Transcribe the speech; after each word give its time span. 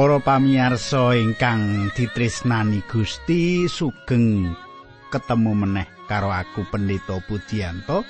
Para 0.00 0.16
pamirsa 0.16 1.12
ingkang 1.12 1.92
ditresnani 1.92 2.80
Gusti 2.88 3.68
sugeng 3.68 4.48
ketemu 5.12 5.52
meneh 5.52 5.84
karo 6.08 6.32
aku 6.32 6.64
Pendeta 6.72 7.20
Budianto. 7.28 8.08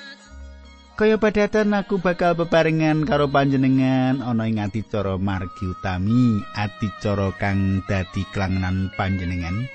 Kaya 0.95 1.19
padatan 1.19 1.75
aku 1.75 1.99
bakal 1.99 2.39
bebarengan 2.39 3.03
karo 3.03 3.27
panjenengan 3.27 4.23
ana 4.23 4.47
ing 4.47 4.63
adicara 4.63 5.19
margi 5.19 5.67
utami, 5.67 6.39
adicara 6.55 7.35
kang 7.35 7.83
dadi 7.83 8.23
klangenan 8.31 8.87
panjenengan. 8.95 9.67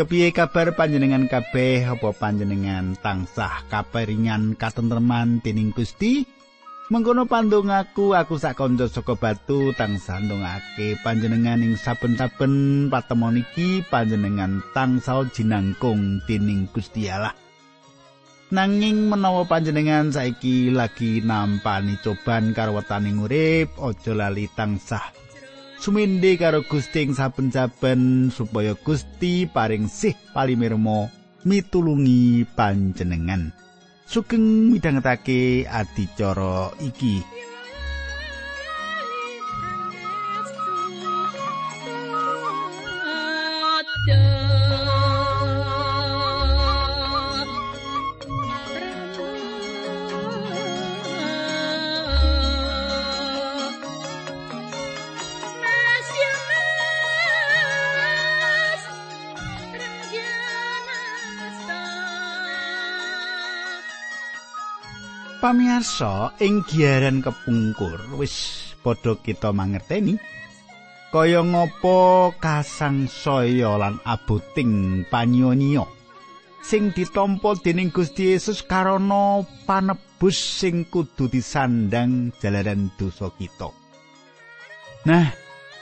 Kepiye 0.00 0.32
kabar 0.32 0.72
panjenengan 0.72 1.28
kabeh? 1.28 1.84
Apa 1.84 2.16
panjenengan 2.16 2.96
tansah 3.04 3.68
kaperingan 3.68 4.56
katentreman 4.56 5.44
dening 5.44 5.76
Gusti? 5.76 6.24
Mengkono 6.90 7.22
pandongaku 7.22 8.18
aku 8.18 8.34
sak 8.34 8.58
kanca 8.58 8.90
saka 8.90 9.14
batu 9.14 9.70
tansah 9.78 10.18
ndongake 10.26 10.98
panjenengan 11.06 11.62
ing 11.62 11.78
saben-saben 11.78 12.90
patemon 12.90 13.38
iki 13.38 13.86
panjenengan 13.86 14.58
tansah 14.74 15.22
jinangkung 15.30 16.18
dening 16.26 16.66
Gusti 16.74 17.06
Allah. 17.06 17.30
Nanging 18.50 19.06
menawa 19.06 19.46
panjenengan 19.46 20.10
saiki 20.10 20.74
lagi 20.74 21.22
nampani 21.22 21.94
coban 22.02 22.50
karo 22.58 22.74
wetaning 22.74 23.22
urip, 23.22 23.70
aja 23.78 24.10
lali 24.10 24.50
tansah 24.50 25.14
suminde 25.78 26.34
karo 26.42 26.66
Gusti 26.66 27.06
ing 27.06 27.14
saben-saben 27.14 28.34
supaya 28.34 28.74
Gusti 28.74 29.46
paring 29.46 29.86
sih 29.86 30.18
palimirmo 30.34 31.06
mitulungi 31.46 32.50
panjenengan. 32.58 33.69
Sugeng 34.10 34.74
midhangetake 34.74 35.70
adicara 35.70 36.74
iki 36.82 37.22
Pamiarsa 65.40 66.36
ing 66.44 66.60
giaran 66.68 67.24
kepungkur 67.24 68.20
wis 68.20 68.60
padha 68.84 69.16
kita 69.16 69.56
mangerteni 69.56 70.20
kaya 71.08 71.40
ngapa 71.40 72.36
kasang 72.36 73.08
saya 73.08 73.72
lan 73.80 73.96
aboting 74.04 75.08
panyoniya 75.08 75.88
sing 76.60 76.92
ditampa 76.92 77.56
dening 77.56 77.88
Gusti 77.88 78.36
Yesus 78.36 78.60
karana 78.60 79.40
panebus 79.64 80.36
sing 80.36 80.84
kudu 80.84 81.32
disandang 81.32 82.36
jalaran 82.36 82.92
dosa 83.00 83.32
kita. 83.32 83.72
Nah, 85.08 85.32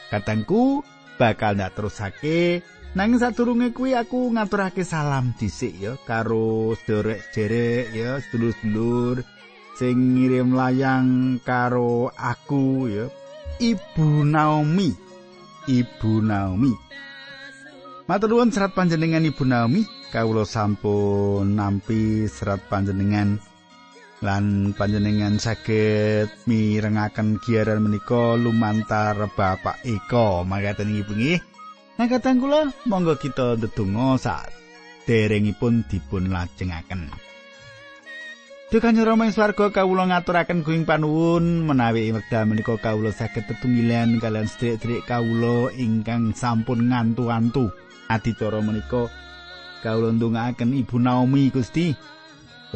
katangku 0.06 0.86
bakal 1.18 1.58
ndak 1.58 1.74
terusake 1.74 2.62
nanging 2.94 3.18
sadurunge 3.18 3.74
kuwi 3.74 3.98
aku 3.98 4.30
ngaturake 4.30 4.86
salam 4.86 5.34
dhisik 5.34 5.74
ya 5.82 5.98
karo 6.06 6.78
sedherek-sedherek 6.78 7.90
ya 7.90 8.22
sedulur-sedulur 8.22 9.26
sing 9.78 10.18
ngirim 10.18 10.58
layang 10.58 11.38
karo 11.46 12.10
aku 12.10 12.90
ya. 12.90 13.06
Ibu 13.62 14.26
Naomi. 14.26 14.90
Ibu 15.70 16.12
Naomi. 16.18 16.74
Matur 18.10 18.34
nuwun 18.34 18.50
serat 18.50 18.74
panjenengan 18.74 19.22
Ibu 19.22 19.46
Naomi. 19.46 19.86
Kawula 20.10 20.42
sampun 20.42 21.54
nampi 21.54 22.26
serat 22.26 22.66
panjenengan. 22.66 23.38
Lan 24.18 24.74
panjenengan 24.74 25.38
saged 25.38 26.26
mirengaken 26.50 27.38
giaran 27.38 27.86
menika 27.86 28.34
lumantar 28.34 29.30
Bapak 29.30 29.86
Eko. 29.86 30.42
Mangkaten 30.42 30.90
Ibu 30.90 31.14
nggih 31.14 31.38
Nah 31.98 32.06
kula 32.06 32.70
monggo 32.86 33.18
kita 33.18 33.58
ndedonga 33.58 34.14
sak 34.22 34.54
derengipun 35.10 35.82
dipun 35.90 36.30
lajengaken. 36.30 37.27
Dukan 38.68 39.00
Rama 39.00 39.24
ing 39.24 39.32
swarga 39.32 39.72
kawula 39.72 40.12
ngaturaken 40.12 40.60
kuing 40.60 40.84
panuwun 40.84 41.64
menawi 41.64 42.12
wekdal 42.12 42.44
menika 42.44 42.76
kawula 42.76 43.16
saged 43.16 43.48
tetunggilan 43.48 44.20
kalian 44.20 44.44
sedherek-sedherek 44.44 45.08
kawula 45.08 45.72
ingkang 45.72 46.36
sampun 46.36 46.92
ngantu-antu. 46.92 47.72
Adicara 48.12 48.60
menika 48.60 49.08
kawula 49.80 50.12
ndongaaken 50.12 50.76
Ibu 50.84 51.00
Naomi 51.00 51.48
Gusti 51.48 51.96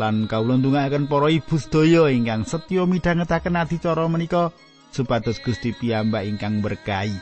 lan 0.01 0.25
kawula 0.33 0.65
ndongaaken 0.65 1.13
para 1.13 1.29
ibu 1.29 1.61
sedaya 1.61 2.09
ingkang 2.09 2.49
setya 2.49 2.89
midhangetaken 2.89 3.61
adicara 3.61 4.09
menika 4.09 4.49
supados 4.97 5.45
Gusti 5.45 5.77
piyambak 5.77 6.25
ingkang 6.25 6.65
berkahi. 6.65 7.21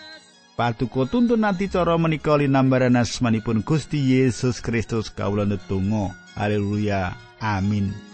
Paduka 0.54 1.10
tuntun 1.10 1.42
adicara 1.42 1.98
menika 1.98 2.38
linambaran 2.38 2.94
asmanipun 2.94 3.66
Gusti 3.66 3.98
Yesus 3.98 4.62
Kristus 4.62 5.10
kawula 5.10 5.42
ndedonga. 5.42 6.14
Haleluya. 6.38 7.19
Amin. 7.42 8.09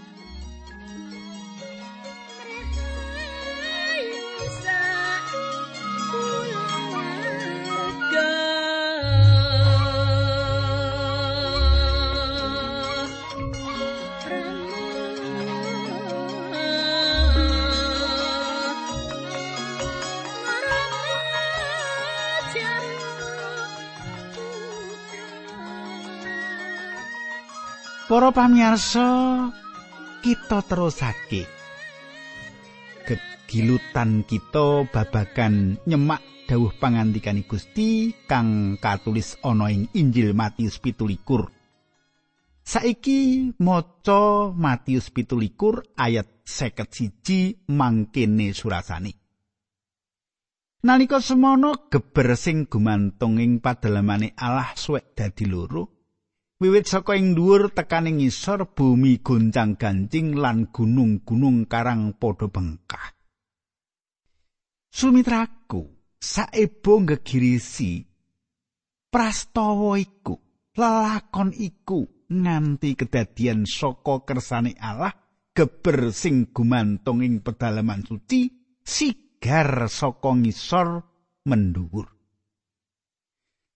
Para 28.06 28.30
pamirsa, 28.30 29.50
kita 30.22 30.62
terusake 30.62 31.42
kegilutan 33.02 34.22
kita 34.22 34.86
babagan 34.86 35.74
nyemak 35.90 36.22
dawuh 36.46 36.70
pangandikan 36.78 37.42
Gusti 37.42 38.14
kang 38.30 38.78
katulis 38.78 39.42
ana 39.42 39.74
ing 39.74 39.90
Injil 39.98 40.38
Matius 40.38 40.78
17. 40.78 41.18
Saiki 42.62 43.50
maca 43.58 44.54
Matius 44.54 45.10
17 45.10 45.98
ayat 45.98 46.46
51 46.46 47.74
mangkene 47.74 48.54
surasane. 48.54 49.12
Nalika 50.86 51.18
semono 51.18 51.90
geber 51.90 52.38
sing 52.38 52.70
gumantung 52.70 53.42
ing 53.42 53.58
padalamane 53.58 54.38
Allah 54.38 54.70
suwek 54.78 55.18
dadi 55.18 55.50
loro, 55.50 55.95
Wiwit 56.56 56.88
saka 56.88 57.20
ing 57.20 57.36
dhuwur 57.36 57.68
tekaning 57.76 58.16
ngisor 58.16 58.72
bumi 58.72 59.20
goncang-gancing 59.20 60.40
lan 60.40 60.72
gunung-gunung 60.72 61.68
karang 61.68 62.16
padha 62.16 62.48
bengkah. 62.48 63.12
Sumitraku, 64.88 65.84
saebo 66.16 67.04
gegirisi 67.04 68.00
prastawa 69.12 70.00
iku, 70.00 70.40
lelakon 70.72 71.52
iku 71.52 72.24
nganti 72.32 72.96
kedadian 72.96 73.68
saka 73.68 74.24
kersane 74.24 74.80
Allah 74.80 75.12
geber 75.52 76.08
sing 76.08 76.56
gumantung 76.56 77.20
ing 77.20 77.44
pedalaman 77.44 78.00
suci 78.00 78.48
sigar 78.80 79.92
saka 79.92 80.32
ngisor 80.32 81.04
mendhuwur. 81.44 82.08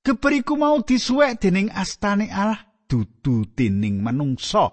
Geberiku 0.01 0.57
mau 0.57 0.81
disuwek 0.81 1.45
dening 1.45 1.69
astane 1.77 2.33
Allah 2.33 2.70
dudu 2.91 3.55
dening 3.55 4.03
manungsa. 4.03 4.67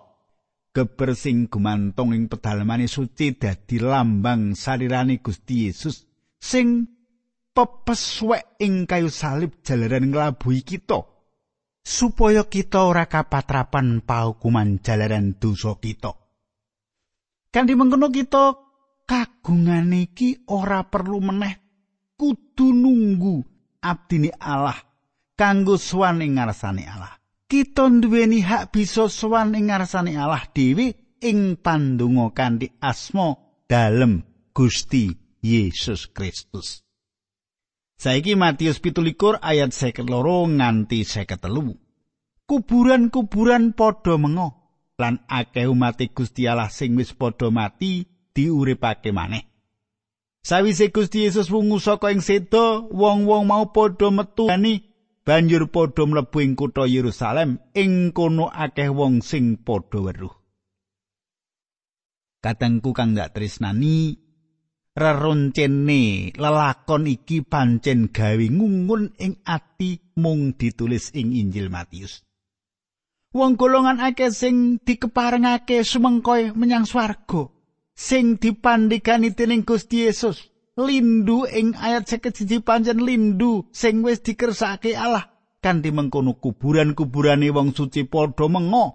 Geber 0.74 1.14
sing 1.14 1.50
gumantung 1.50 2.14
ing 2.14 2.26
pedalamane 2.30 2.90
suci 2.90 3.38
dadi 3.38 3.78
lambang 3.82 4.54
sarirane 4.58 5.22
Gusti 5.22 5.70
Yesus 5.70 6.06
sing 6.38 6.86
pepeswek 7.54 8.62
ing 8.62 8.90
kayu 8.90 9.10
salib 9.14 9.62
jalaran 9.62 10.10
nglabuhi 10.10 10.66
kita. 10.66 11.06
Supaya 11.88 12.44
kita 12.46 12.84
ora 12.84 13.08
kapatrapan 13.08 14.04
paukuman 14.04 14.84
jalaran 14.84 15.40
dosa 15.40 15.80
kita. 15.80 16.12
Kanthi 17.48 17.74
mengkono 17.80 18.12
kita 18.12 18.60
kagungan 19.08 19.96
iki 19.96 20.46
ora 20.52 20.84
perlu 20.84 21.24
meneh. 21.24 21.56
Kudu 22.18 22.76
nunggu 22.76 23.40
abdine 23.82 24.36
Allah 24.36 24.78
kanggo 25.38 25.78
suwan 25.78 26.26
ing 26.26 26.42
ngarsane 26.42 26.84
Allah 26.90 27.18
kita 27.48 27.88
duweni 27.88 28.44
hak 28.44 28.76
bisa 28.76 29.08
sowan 29.08 29.56
ing 29.56 29.72
ngarsane 29.72 30.20
Allah 30.20 30.44
dhewe 30.52 31.16
ing 31.24 31.56
pandonga 31.56 32.36
kanthi 32.36 32.76
asma 32.84 33.40
dalem 33.72 34.24
Gusti 34.52 35.16
Yesus 35.40 36.12
Kristus. 36.12 36.84
Saiki 37.98 38.38
Matius 38.38 38.78
17 38.84 39.42
ayat 39.42 39.74
52 39.74 40.60
nganti 40.60 41.02
53. 41.02 42.48
Kuburan-kuburan 42.48 43.74
padha 43.74 44.16
mengo 44.20 44.54
lan 45.00 45.24
akeh 45.26 45.68
umat 45.72 45.98
Gusti 46.14 46.46
Allah 46.46 46.70
sing 46.70 47.00
wis 47.00 47.16
padha 47.16 47.50
mati 47.50 48.06
diuripake 48.36 49.10
maneh. 49.16 49.48
Sawise 50.46 50.94
Gusti 50.96 51.28
Yesus 51.28 51.52
wungu 51.52 51.80
saka 51.82 52.14
ing 52.14 52.24
seda, 52.24 52.80
wong-wong 52.88 53.52
mau 53.52 53.68
padha 53.74 54.14
metu 54.14 54.48
banjur 55.28 55.68
padha 55.68 56.08
mlebu 56.08 56.40
ing 56.40 56.56
kutha 56.56 56.88
Yerusalem. 56.88 57.60
Ing 57.76 58.16
kono 58.16 58.48
akeh 58.48 58.88
wong 58.88 59.20
sing 59.20 59.60
padha 59.60 60.00
weruh. 60.00 60.32
Katengku 62.40 62.96
kang 62.96 63.12
dak 63.12 63.36
tresnani, 63.36 64.16
reroncene 64.96 66.32
lelakon 66.32 67.12
iki 67.12 67.44
pancen 67.44 68.08
gawe 68.16 68.46
ngungun 68.48 69.20
ing 69.20 69.44
ati 69.44 70.16
mung 70.16 70.56
ditulis 70.56 71.12
ing 71.12 71.36
Injil 71.36 71.68
Matius. 71.68 72.24
Wong 73.36 73.60
golongan 73.60 74.00
akeh 74.00 74.32
sing 74.32 74.80
dikeparengake 74.80 75.84
sumengkoe 75.84 76.56
menyang 76.56 76.88
swarga, 76.88 77.52
sing 77.92 78.40
dipandhigani 78.40 79.36
dening 79.36 79.68
Gusti 79.68 80.08
Yesus, 80.08 80.48
lindu 80.78 81.50
ing 81.50 81.74
ayat 81.74 82.06
seket 82.06 82.34
siji 82.38 82.58
pancen 82.62 83.02
lindu 83.02 83.66
sing 83.74 84.06
wis 84.06 84.22
dikersake 84.22 84.94
Allah. 84.94 85.26
Kanthi 85.58 85.90
mengkono 85.90 86.38
kuburan-kuburane 86.38 87.50
wong 87.50 87.74
suci 87.74 88.06
padha 88.06 88.46
mengo 88.46 88.86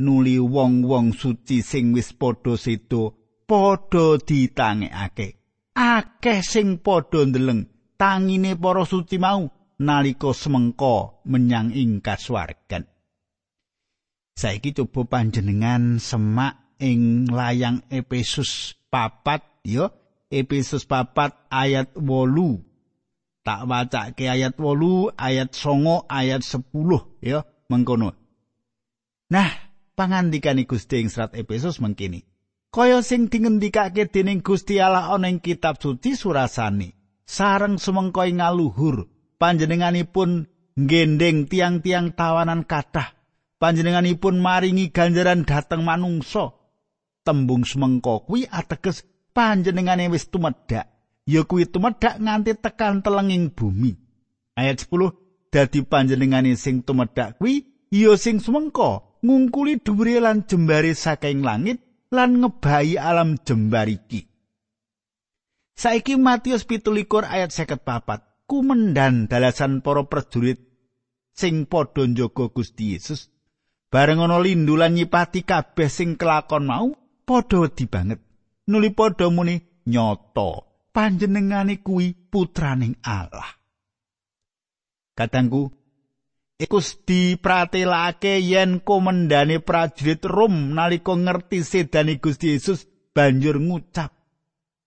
nuli 0.00 0.40
wong-wong 0.40 1.12
suci 1.12 1.60
sing 1.60 1.92
wis 1.92 2.16
padha 2.16 2.56
sedo 2.56 3.02
padha 3.44 4.16
ditangekake. 4.18 5.28
Akeh 5.76 6.40
sing 6.40 6.80
padha 6.80 7.20
ndeleng 7.28 7.68
tangine 8.00 8.56
para 8.56 8.84
suci 8.88 9.16
mau 9.20 9.44
nalika 9.78 10.32
semengko 10.32 11.20
menyang 11.28 11.68
ing 11.76 12.00
kasuwargan 12.00 12.88
saiki 14.36 14.76
coba 14.76 15.16
panjenengan 15.16 15.96
semak 15.96 16.76
ing 16.76 17.24
layang 17.32 17.80
Efesus 17.88 18.76
papat 18.92 19.64
ya 19.64 19.88
Efesus 20.30 20.84
papat 20.84 21.34
ayat 21.48 21.94
wolu. 21.94 22.62
Tak 23.46 23.70
wacake 23.70 24.26
ayat 24.26 24.58
wolu 24.58 25.14
ayat 25.14 25.54
songo 25.54 26.02
ayat 26.10 26.42
sepuluh 26.42 27.14
ya 27.22 27.46
mengkono. 27.70 28.10
Nah 29.30 29.50
pangandikane 29.94 30.66
Gusti 30.66 31.02
ing 31.02 31.08
serat 31.10 31.38
Efesus 31.38 31.78
mengkini. 31.78 32.26
Kaya 32.74 33.00
sing 33.06 33.30
dingendikake 33.30 34.10
dening 34.10 34.42
Gusti 34.42 34.82
Allah 34.82 35.14
ana 35.14 35.30
ing 35.30 35.38
kitab 35.38 35.78
suci 35.78 36.18
surasane 36.18 36.92
sareng 37.22 37.78
sumengko 37.78 38.26
ngaluhur 38.26 39.06
panjenenganipun 39.38 40.50
ngendeng 40.76 41.48
tiang-tiang 41.48 42.12
tawanan 42.18 42.66
kathah 42.68 43.16
panjenenganipun 43.62 44.42
maringi 44.42 44.90
ganjaran 44.90 45.46
dhateng 45.46 45.86
manungsa. 45.86 46.52
Tembung 47.26 47.66
sumengko 47.66 48.22
kuwi 48.22 48.46
ateges 48.46 49.02
panjenengane 49.36 50.08
wis 50.08 50.32
tumedhak 50.32 50.88
ya 51.28 51.44
kuwi 51.44 51.68
tumedhak 51.68 52.16
nganti 52.16 52.56
tekan 52.56 53.04
telenging 53.04 53.52
bumi. 53.52 53.92
Ayat 54.56 54.88
10 54.88 55.52
dadi 55.52 55.84
panjenengane 55.84 56.56
sing 56.56 56.80
tumedhak 56.80 57.36
kuwi 57.36 57.68
ya 57.92 58.16
sing 58.16 58.40
sumengko 58.40 59.20
ngungkuli 59.20 59.84
dhuwure 59.84 60.16
lan 60.24 60.48
jembare 60.48 60.96
saking 60.96 61.44
langit 61.44 61.84
lan 62.08 62.40
ngebayi 62.40 62.96
alam 62.96 63.36
jembar 63.44 63.90
iki. 63.92 64.24
Saiki 65.76 66.16
Matius 66.16 66.64
17 66.64 67.04
ayat 67.28 67.52
54 67.52 68.48
kumendan 68.48 69.28
dalasan 69.28 69.84
para 69.84 70.08
prajurit 70.08 70.64
sing 71.36 71.68
padha 71.68 72.08
njaga 72.08 72.48
Gusti 72.48 72.96
Yesus. 72.96 73.28
Bareng 73.92 74.24
ana 74.24 74.40
lindu 74.40 74.80
lan 74.80 74.96
nyipati 74.96 75.44
kabeh 75.44 75.92
sing 75.92 76.16
kelakon 76.16 76.64
mau 76.64 76.96
padha 77.28 77.68
wedi 77.68 77.84
banget 77.84 78.25
nuli 78.66 78.90
padha 78.90 79.30
muni 79.30 79.56
nyata 79.86 80.48
panjenengane 80.92 81.76
kuwi 81.76 82.14
putraning 82.30 82.96
Allah. 83.02 83.48
Katangku 85.16 85.72
Ikus 86.56 87.04
dipratelake 87.04 88.40
yen 88.40 88.80
komendane 88.80 89.60
prajurit 89.60 90.24
Rom 90.24 90.72
nalika 90.72 91.12
ngerti 91.12 91.60
sedani 91.60 92.16
Gusti 92.16 92.56
Yesus 92.56 92.88
banjur 93.12 93.60
ngucap 93.60 94.16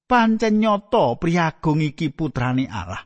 pancen 0.10 0.58
nyata 0.58 1.22
priagung 1.22 1.86
iki 1.86 2.10
putrane 2.10 2.66
Allah. 2.66 3.06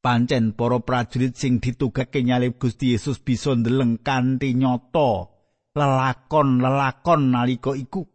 Pancen 0.00 0.56
para 0.56 0.80
prajurit 0.80 1.36
sing 1.36 1.60
ditugake 1.60 2.24
nyalip 2.24 2.56
Gusti 2.56 2.96
Yesus 2.96 3.20
bisa 3.20 3.52
ndeleng 3.52 4.00
kanthi 4.00 4.56
nyata 4.56 5.28
lelakon-lelakon 5.76 7.22
nalika 7.28 7.76
iku. 7.76 8.11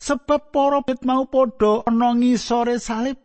Sebab 0.00 0.48
para 0.48 0.80
prajurit 0.80 1.04
mau 1.04 1.28
padha 1.28 1.84
ana 1.84 2.16
ngisore 2.16 2.80
salib 2.80 3.20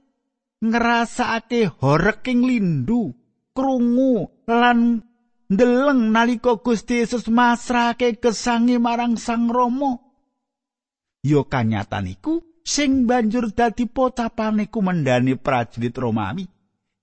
ngrasakake 0.60 1.72
horeking 1.80 2.44
lindu, 2.44 3.16
krungu 3.56 4.44
lan 4.44 5.00
ndeleng 5.48 6.12
nalika 6.12 6.60
Gusti 6.60 7.00
Yesus 7.00 7.31
masrahake 7.31 8.19
kesangi 8.19 8.75
marang 8.75 9.16
Sang 9.16 9.48
Rama. 9.48 9.95
Yo 11.24 11.48
kanyatan 11.48 12.12
iku 12.12 12.44
sing 12.62 13.07
banjur 13.07 13.56
dadi 13.56 13.88
potapane 13.88 14.68
kumendane 14.68 15.39
prajurit 15.39 15.95
Romawi 15.95 16.45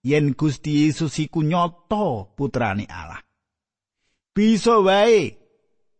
yen 0.05 0.37
Gusti 0.37 0.85
Yesus 0.87 1.17
iku 1.17 1.41
nyata 1.41 2.29
putrane 2.37 2.85
Allah. 2.87 3.25
Bisa 4.37 4.85
wae 4.85 5.42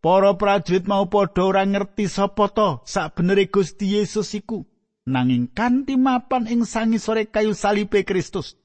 para 0.03 0.35
prajurit 0.35 0.85
mau 0.91 1.07
padha 1.07 1.47
ora 1.47 1.63
ngerti 1.63 2.11
sapa 2.11 2.51
to 2.51 2.83
sakbenere 2.83 3.47
Gusti 3.47 3.95
Yesus 3.95 4.35
iku 4.35 4.67
nanging 5.07 5.55
kanthi 5.55 5.95
mapan 5.95 6.51
ing 6.51 6.67
sangisore 6.67 7.31
kayu 7.31 7.55
salibe 7.55 8.03
Kristus 8.03 8.59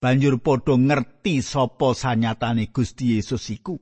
banjur 0.00 0.38
padha 0.40 0.76
ngerti 0.76 1.42
sapa 1.42 1.90
sanyatane 1.96 2.70
Gusti 2.70 3.16
Yesus 3.16 3.50
iku. 3.50 3.80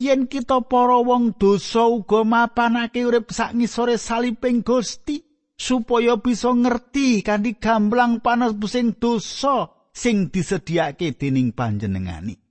Yen 0.00 0.32
kita 0.32 0.64
para 0.64 0.96
wong 1.04 1.36
dosa 1.36 1.84
uga 1.84 2.24
mapanake 2.24 3.04
urip 3.04 3.28
sak 3.28 3.52
ngisore 3.52 4.00
saliping 4.00 4.64
Gusti 4.64 5.20
supaya 5.60 6.16
bisa 6.16 6.56
ngerti 6.56 7.20
kanthi 7.20 7.60
gamblang 7.60 8.24
panas 8.24 8.56
pusing 8.56 8.96
dosa 8.96 9.68
sing 9.92 10.32
disediake 10.32 11.12
dening 11.20 11.52
panjenengani. 11.52 12.49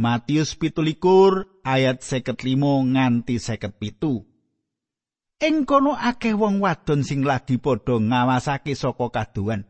Matius 0.00 0.56
17 0.56 1.60
ayat 1.60 2.00
55 2.00 2.96
nganti 2.96 3.36
57. 3.36 5.44
Ing 5.44 5.68
kono 5.68 5.92
akeh 5.92 6.32
wong 6.32 6.64
wadon 6.64 7.04
sing 7.04 7.20
lagi 7.20 7.60
padha 7.60 8.00
ngawasake 8.00 8.72
saka 8.72 9.12
kaduan. 9.12 9.68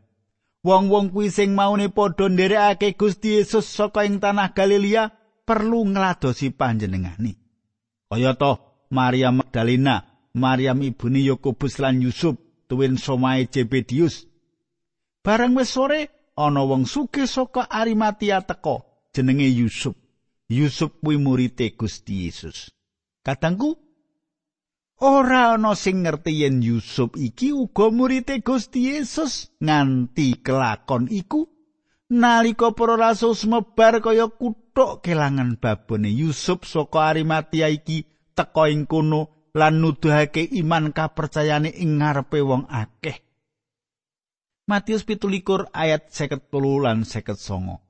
Wong-wong 0.63 1.11
kuwi 1.11 1.35
sing 1.35 1.59
maune 1.59 1.91
padha 1.91 2.31
nderekake 2.31 2.95
Gusti 2.95 3.43
Yesus 3.43 3.75
saka 3.75 4.07
ing 4.07 4.23
tanah 4.23 4.55
Galilea 4.55 5.11
perlu 5.43 5.91
ngladosi 5.91 6.55
panjenengane. 6.55 7.35
Kaya 8.07 8.39
to 8.39 8.87
Maria 8.95 9.35
Magdalena, 9.35 10.31
Maryam 10.39 10.79
ibune 10.87 11.27
Yakobus 11.27 11.83
lan 11.83 11.99
Yusuf, 11.99 12.39
tuwin 12.71 13.03
Somae 13.03 13.51
Jebedius. 13.51 14.31
Bareng 15.27 15.59
wis 15.59 15.75
sore 15.75 16.31
ana 16.39 16.63
wong 16.63 16.87
sugih 16.87 17.27
saka 17.27 17.67
Arimatia 17.67 18.47
teka, 18.47 18.87
jenenge 19.11 19.51
Yusuf. 19.51 20.00
Yusuf 20.51 20.99
kuwi 20.99 21.17
murid 21.17 21.63
Gusti 21.79 22.27
Yesus. 22.27 22.75
Katangku, 23.23 23.79
Ora 25.01 25.57
ana 25.57 25.73
sing 25.73 26.05
ngerti 26.05 26.45
yen 26.45 26.61
Yusuf 26.61 27.17
iki 27.17 27.57
uga 27.57 27.89
murid 27.89 28.29
Gusti 28.45 28.93
Yesus 28.93 29.49
nganti 29.57 30.45
kelakon 30.45 31.09
iku 31.09 31.49
nalika 32.13 32.77
para 32.77 33.01
rasul 33.01 33.33
semebar 33.33 34.05
kaya 34.05 34.29
kuthuk 34.29 35.01
kelangan 35.01 35.57
babone 35.57 36.13
Yusuf 36.13 36.69
saka 36.69 37.17
Arimatia 37.17 37.73
iki 37.73 38.05
teka 38.37 38.69
ing 38.69 38.85
kono 38.85 39.49
lan 39.57 39.81
nuduhake 39.81 40.45
iman 40.61 40.93
kapercayane 40.93 41.73
ing 41.73 42.05
ngarepe 42.05 42.45
wong 42.45 42.69
akeh. 42.69 43.25
Matius 44.69 45.09
17 45.09 45.73
ayat 45.73 46.13
53 46.13 46.85
lan 46.85 47.09
59. 47.09 47.90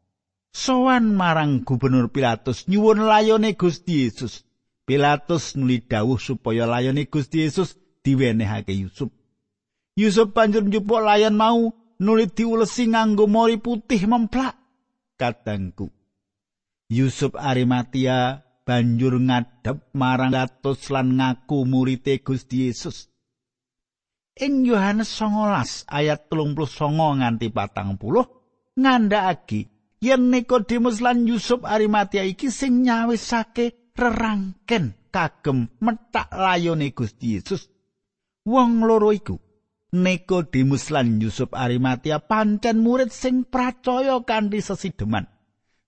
Sowan 0.50 1.14
marang 1.14 1.62
gubernur 1.62 2.10
Pilatus 2.10 2.66
nyuwun 2.66 3.06
layone 3.06 3.54
Gusti 3.54 4.04
Yesus. 4.04 4.42
Pilatus 4.86 5.54
nuli 5.54 5.78
dawuh 5.86 6.18
supaya 6.18 6.66
layone 6.66 7.06
Gusti 7.06 7.46
Yesus 7.46 7.78
diwenehake 8.02 8.74
Yusuf. 8.74 9.10
Yusuf 9.94 10.34
banjur 10.34 10.66
njupuk 10.66 11.02
layan 11.02 11.38
mau 11.38 11.70
nuli 12.02 12.26
diulesi 12.26 12.90
nganggo 12.90 13.30
mori 13.30 13.62
putih 13.62 14.02
memplak. 14.10 14.58
Katangku. 15.14 15.90
Yusuf 16.90 17.38
Arimatia 17.38 18.42
banjur 18.66 19.22
ngadep 19.22 19.94
marang 19.94 20.34
Pilatus 20.34 20.90
lan 20.90 21.14
ngaku 21.14 21.62
murite 21.66 22.18
Gusti 22.26 22.66
Yesus. 22.66 23.10
ing 24.40 24.64
Yohanes 24.64 25.12
19 25.20 25.84
ayat 25.84 26.32
39 26.32 27.20
nganti 27.20 27.52
40 27.52 28.80
ngandhakake 28.80 29.68
yen 30.00 30.32
Nikodemus 30.32 31.04
lan 31.04 31.28
Yusuf 31.28 31.60
Arimatia 31.64 32.24
iki 32.24 32.48
sing 32.48 32.82
nyawisake 32.82 33.92
rerangken 33.92 34.96
kagem 35.12 35.68
metak 35.80 36.32
layone 36.32 36.90
Gusti 36.96 37.36
Yesus. 37.36 37.68
Wong 38.48 38.80
loro 38.88 39.12
iku 39.12 39.36
Nikodemus 39.92 40.88
lan 40.88 41.20
Yusuf 41.20 41.52
Arimatia 41.52 42.22
pancen 42.24 42.80
murid 42.80 43.12
sing 43.12 43.44
percaya 43.44 44.16
kanthi 44.24 44.64
sesideman. 44.64 45.28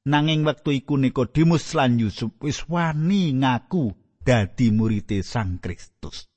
Nanging 0.03 0.43
wektu 0.43 0.75
iku 0.75 0.99
Nikodemus 0.99 1.73
lan 1.79 1.97
Yusuf 1.97 2.35
wis 2.43 2.67
wani 2.69 3.33
ngaku 3.33 3.95
dadi 4.21 4.75
murite 4.75 5.23
Sang 5.23 5.63
Kristus. 5.63 6.32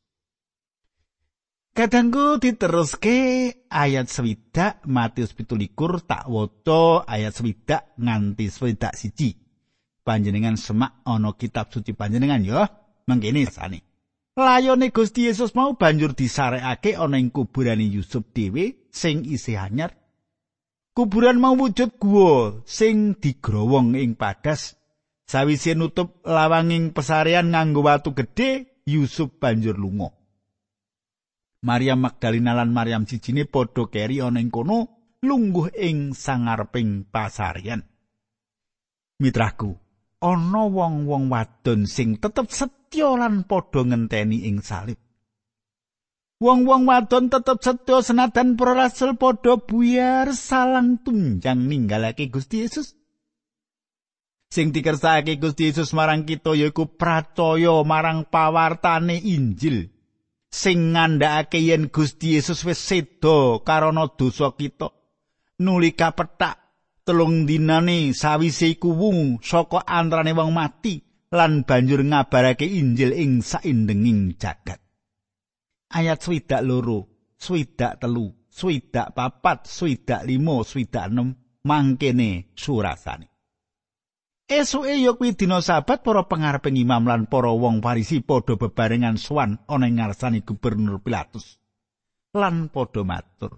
Kadangku 1.76 2.40
diteruske 2.40 3.52
ayat 3.68 4.08
swidak 4.08 4.80
Matius 4.88 5.36
pitulikur 5.36 6.00
tak 6.08 6.24
woto 6.32 7.04
ayat 7.04 7.36
swidak 7.36 7.92
nganti 8.00 8.48
swidak 8.48 8.96
siji. 8.96 9.36
Panjenengan 10.00 10.56
semak 10.56 11.04
ana 11.04 11.36
kitab 11.36 11.76
suci 11.76 11.92
panjenengan 11.92 12.40
ya. 12.48 12.64
Mangkene 13.12 13.44
sane. 13.52 13.84
Layone 14.40 14.88
Gusti 14.96 15.28
Yesus 15.28 15.52
mau 15.52 15.76
banjur 15.76 16.16
disarekake 16.16 16.96
ana 16.96 17.20
ing 17.20 17.28
kuburane 17.28 17.84
Yusuf 17.84 18.24
dhewe 18.32 18.88
sing 18.88 19.28
isih 19.28 19.60
anyar. 19.60 20.00
Kuburan 20.96 21.44
mau 21.44 21.60
wujud 21.60 22.00
guwa 22.00 22.64
sing 22.64 23.20
digrowong 23.20 24.00
ing 24.00 24.16
padas. 24.16 24.80
Sawise 25.28 25.76
nutup 25.76 26.24
lawanging 26.24 26.96
pesarean 26.96 27.52
nganggo 27.52 27.84
watu 27.84 28.16
gedhe, 28.16 28.80
Yusuf 28.88 29.36
banjur 29.44 29.76
lunga. 29.76 30.15
Maria 31.66 31.98
Magdalena 31.98 32.54
lan 32.54 32.70
Maryam 32.70 33.10
cijine 33.10 33.50
padha 33.50 33.90
keri 33.90 34.22
ana 34.22 34.38
ing 34.38 34.54
kono 34.54 34.86
lungguh 35.26 35.74
ing 35.74 36.14
sangarping 36.14 37.10
pasaryan. 37.10 37.82
Mitraku, 39.18 39.74
ana 40.22 40.70
wong-wong 40.70 41.34
wadon 41.34 41.90
sing 41.90 42.22
tetep 42.22 42.54
setya 42.54 43.18
lan 43.18 43.50
padha 43.50 43.82
ngenteni 43.82 44.46
ing 44.46 44.62
salib. 44.62 45.02
Wong-wong 46.38 46.86
wadon 46.86 47.34
tetep 47.34 47.58
setya 47.66 48.06
senadan 48.06 48.54
para 48.54 48.86
rasul 48.86 49.18
padha 49.18 49.58
buyar 49.58 50.38
salang 50.38 51.02
tunjang 51.02 51.66
ninggalake 51.66 52.30
Gusti 52.30 52.62
Yesus. 52.62 52.94
Sing 54.54 54.70
dikersake 54.70 55.42
Gusti 55.42 55.74
Yesus 55.74 55.98
marang 55.98 56.30
kita 56.30 56.54
yaiku 56.54 56.94
pracaya 56.94 57.82
marang 57.82 58.30
pawartane 58.30 59.18
Injil. 59.18 59.95
Sing 60.56 60.96
ngandhakake 60.96 61.60
yen 61.60 61.92
Gusti 61.92 62.40
Yesus 62.40 62.64
wis 62.64 62.80
seda 62.80 63.60
karana 63.68 64.08
dosa 64.16 64.56
kita. 64.56 64.88
Nuli 65.60 65.92
kapethak 65.92 66.56
telung 67.04 67.44
dinane 67.44 68.16
sawise 68.16 68.72
iku 68.72 68.96
wungu 68.96 69.44
saka 69.44 69.84
antarane 69.84 70.32
wong 70.32 70.56
mati 70.56 71.04
lan 71.36 71.68
banjur 71.68 72.08
ngabarake 72.08 72.64
Injil 72.64 73.12
ing 73.12 73.44
saindenging 73.44 74.40
jagat. 74.40 74.80
Ayat 75.92 76.24
swidak 76.24 76.64
loro 76.64 77.32
swidak 77.36 78.00
telu 78.00 78.32
swidak 78.48 79.12
papat 79.12 79.68
swidak 79.68 80.24
limo 80.24 80.64
swidak 80.64 81.12
enem 81.12 81.36
mangkene 81.68 82.56
surasane 82.56 83.35
Esuke 84.46 84.94
ya 85.02 85.18
kuwi 85.18 85.34
dina 85.34 85.58
sabat 85.58 86.06
para 86.06 86.30
pengareping 86.30 86.78
imam 86.78 87.10
lan 87.10 87.26
para 87.26 87.50
wong 87.50 87.82
Farisi 87.82 88.22
padha 88.22 88.54
bebarengan 88.54 89.18
sowan 89.18 89.58
ana 89.66 89.90
ing 89.90 89.98
ngarsane 89.98 90.46
gubernur 90.46 91.02
Pilatus. 91.02 91.58
Lan 92.30 92.70
padha 92.70 93.02
matur, 93.02 93.58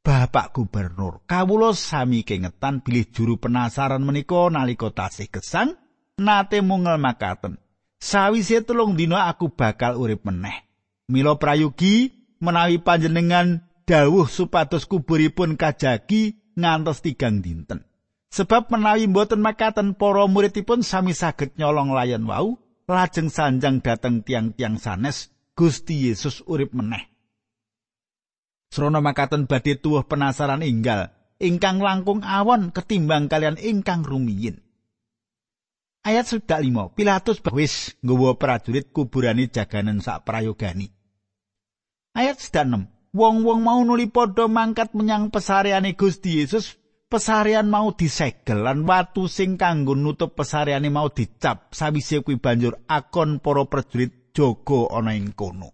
"Bapak 0.00 0.56
gubernur, 0.56 1.28
kawula 1.28 1.76
sami 1.76 2.24
kengetan 2.24 2.80
bilih 2.80 3.12
juru 3.12 3.36
penasaran 3.36 4.00
menika 4.00 4.48
nalika 4.48 4.88
tasih 4.96 5.28
gesang 5.28 5.76
nate 6.16 6.64
mungel 6.64 6.96
makaten. 6.96 7.60
Sawise 8.00 8.64
telung 8.64 8.96
dina 8.96 9.28
aku 9.28 9.52
bakal 9.52 10.00
urip 10.00 10.24
meneh. 10.24 10.64
Mila 11.12 11.36
prayugi 11.36 12.16
menawi 12.40 12.80
panjenengan 12.80 13.60
dawuh 13.84 14.24
supados 14.24 14.88
kuburipun 14.88 15.60
kajagi 15.60 16.40
ngantos 16.56 17.04
tigang 17.04 17.44
dinten." 17.44 17.84
Sebab 18.34 18.66
menawi 18.66 19.06
mboten 19.06 19.38
makaten 19.38 19.94
para 19.94 20.26
muridipun 20.26 20.82
sami 20.82 21.14
saged 21.14 21.54
nyolong 21.54 21.94
layan 21.94 22.26
wau, 22.26 22.58
lajeng 22.90 23.30
sanjang 23.30 23.78
dateng 23.78 24.26
tiang-tiang 24.26 24.82
sanes, 24.82 25.30
Gusti 25.54 26.10
Yesus 26.10 26.42
urip 26.50 26.74
meneh. 26.74 27.14
Srana 28.74 28.98
makaten 28.98 29.46
badhe 29.46 29.78
tuwuh 29.78 30.02
penasaran 30.10 30.66
inggal, 30.66 31.14
ingkang 31.38 31.78
langkung 31.78 32.26
awon 32.26 32.74
ketimbang 32.74 33.30
kalian 33.30 33.54
ingkang 33.54 34.02
rumiyin. 34.02 34.58
Ayat 36.02 36.26
sudah 36.26 36.58
lima, 36.58 36.90
Pilatus 36.90 37.38
wis 37.54 37.94
nggawa 38.02 38.34
prajurit 38.34 38.90
kuburane 38.90 39.46
jaganan 39.46 40.02
sak 40.02 40.26
prayogani. 40.26 40.90
Ayat 42.18 42.42
sudah 42.42 42.66
enam, 42.66 42.90
wong-wong 43.14 43.62
mau 43.62 43.78
nuli 43.86 44.10
padha 44.10 44.50
mangkat 44.50 44.90
menyang 44.90 45.30
pesareane 45.30 45.94
Gusti 45.94 46.42
Yesus 46.42 46.82
pesarian 47.08 47.68
mau 47.70 47.94
disegel 47.94 48.64
lan 48.66 48.84
watu 48.88 49.30
sing 49.30 49.56
kanggo 49.60 49.94
nutup 49.94 50.34
pesareane 50.34 50.90
mau 50.90 51.08
dicap 51.08 51.70
sawise 51.70 52.20
kuwi 52.24 52.36
banjur 52.42 52.74
akon 52.88 53.38
para 53.38 53.64
prajurit 53.64 54.34
jaga 54.34 54.90
ana 54.98 55.14
ing 55.14 55.32
kono. 55.32 55.70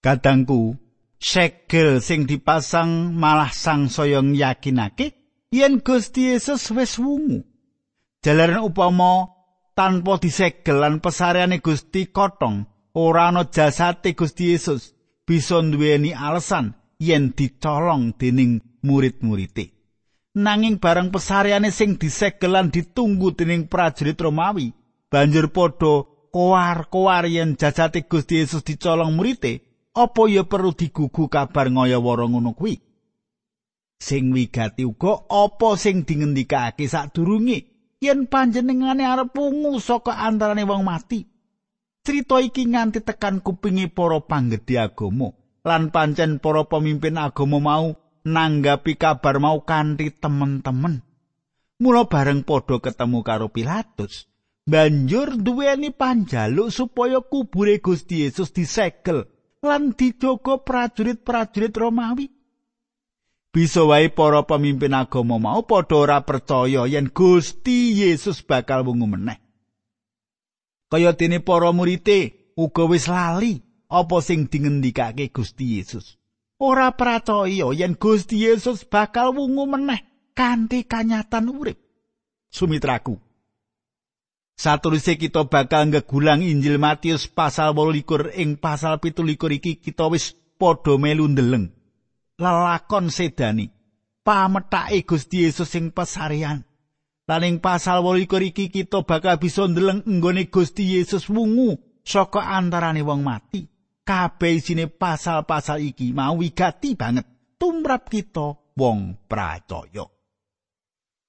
Kadangku, 0.00 0.78
segel 1.20 2.00
sing 2.00 2.24
dipasang 2.24 3.12
malah 3.12 3.52
sang 3.52 3.92
soyong 3.92 4.32
yakinake 4.32 5.12
yen 5.52 5.84
Gusti 5.84 6.32
Yesus 6.32 6.70
wis 6.72 6.96
wungu. 6.96 7.44
Jalaran 8.24 8.64
upama 8.64 9.28
tanpa 9.76 10.16
disegel 10.20 10.80
lan 10.80 11.04
pesareane 11.04 11.60
Gusti 11.60 12.08
kotong, 12.08 12.64
ora 12.96 13.28
ana 13.28 13.44
jasate 13.48 14.16
Gusti 14.16 14.52
Yesus 14.56 14.96
bisa 15.28 15.60
duweni 15.62 16.10
alasan 16.10 16.79
yen 17.00 17.32
dicolong 17.36 18.12
dening 18.20 18.60
murid-murite. 18.84 19.72
nanging 20.34 20.78
barang 20.78 21.10
pesareane 21.10 21.70
sing 21.74 21.98
disegelan 21.98 22.70
ditunggu 22.70 23.34
dening 23.34 23.66
prajurit 23.66 24.20
Romawi 24.20 24.70
banjur 25.10 25.50
padha 25.50 26.06
koar-koar 26.30 27.26
yen 27.26 27.58
jajate 27.58 28.06
Gusti 28.06 28.38
Yesus 28.38 28.62
dicolong 28.62 29.16
murite 29.16 29.52
apa 29.90 30.22
ya 30.30 30.46
perlu 30.46 30.70
digugu 30.70 31.26
kabar 31.26 31.66
ngaya-wara 31.66 32.30
ngono 32.30 32.54
kuwi? 32.54 32.78
Sing 33.98 34.30
wigati 34.30 34.86
uga 34.86 35.26
apa 35.26 35.74
sing 35.74 36.06
dingendikake 36.06 36.86
sadurunge? 36.86 37.58
Yen 38.00 38.30
panjenengane 38.30 39.04
arep 39.04 39.34
pungu 39.34 39.76
saka 39.82 40.14
antarane 40.24 40.64
wong 40.64 40.86
mati. 40.86 41.26
Cerita 42.00 42.40
iki 42.40 42.64
nganti 42.64 43.04
tekan 43.04 43.44
kupingi 43.44 43.92
para 43.92 44.24
panggedhe 44.24 44.78
agama 44.80 45.36
lan 45.64 45.92
pancen 45.92 46.40
para 46.40 46.64
pemimpin 46.64 47.20
agama 47.20 47.58
mau 47.60 47.86
nanggapi 48.24 48.96
kabar 48.96 49.40
mau 49.40 49.64
kanthi 49.64 50.12
temen-temen. 50.12 51.04
Mula 51.80 52.04
bareng 52.04 52.44
padha 52.44 52.76
ketemu 52.76 53.24
karo 53.24 53.48
Pilatus, 53.48 54.28
banjur 54.68 55.40
duweni 55.40 55.88
panjaluk 55.96 56.68
supaya 56.68 57.24
kubure 57.24 57.80
Gusti 57.80 58.28
Yesus 58.28 58.52
disegel 58.52 59.24
lan 59.64 59.96
dijogo 59.96 60.60
prajurit-prajurit 60.60 61.72
Romawi. 61.72 62.28
Bisa 63.50 63.82
wae 63.82 64.12
para 64.12 64.46
pemimpin 64.46 64.94
agama 64.94 65.40
mau 65.40 65.64
padha 65.66 65.96
ora 65.96 66.18
percaya 66.22 66.86
yen 66.86 67.10
Gusti 67.10 67.98
Yesus 67.98 68.44
bakal 68.44 68.86
wungu 68.86 69.10
meneh. 69.10 69.40
Kaya 70.86 71.16
dene 71.16 71.42
para 71.42 71.72
murite 71.72 72.52
uga 72.54 72.84
wis 72.86 73.08
lali 73.10 73.69
apa 73.90 74.16
sing 74.22 74.46
dingendikake 74.46 75.34
Gusti 75.34 75.76
Yesus. 75.76 76.20
ora 76.60 76.92
percaya 76.92 77.72
yen 77.72 77.96
Gusti 77.96 78.44
Yesus 78.44 78.84
bakal 78.84 79.32
wungu 79.32 79.64
meneh 79.64 80.04
kanthi 80.36 80.84
kanyatan 80.84 81.48
urip. 81.48 81.80
Sumitraku. 82.52 83.16
Saturuse 84.60 85.16
kita 85.16 85.48
bakal 85.48 85.88
ngegulang 85.88 86.44
Injil 86.44 86.76
Matius 86.76 87.24
pasal 87.24 87.72
28 87.72 88.36
ing 88.36 88.60
pasal 88.60 89.00
17 89.00 89.56
iki 89.56 89.80
kita 89.80 90.12
wis 90.12 90.36
padha 90.60 91.00
melu 91.00 91.24
ndeleng. 91.32 91.72
Lelakon 92.36 93.08
sedani 93.08 93.72
pametake 94.20 95.08
Gusti 95.08 95.48
Yesus 95.48 95.72
sing 95.72 95.88
pesarian. 95.96 96.60
Lan 97.24 97.46
ing 97.48 97.56
pasal 97.64 98.04
28 98.04 98.52
iki 98.52 98.68
kita 98.68 99.00
bakal 99.00 99.40
bisa 99.40 99.64
ndeleng 99.64 100.04
enggone 100.04 100.52
Gusti 100.52 100.92
Yesus 100.92 101.32
wungu 101.32 101.80
saka 102.04 102.44
antarane 102.44 103.00
wong 103.00 103.24
mati. 103.24 103.64
Kabeh 104.10 104.58
isine 104.58 104.90
pasal-pasal 104.90 105.78
iki 105.86 106.10
mau 106.10 106.34
wigati 106.34 106.98
banget 106.98 107.54
tumrap 107.62 108.10
kita 108.10 108.74
wong 108.74 109.22
pracaya. 109.30 110.10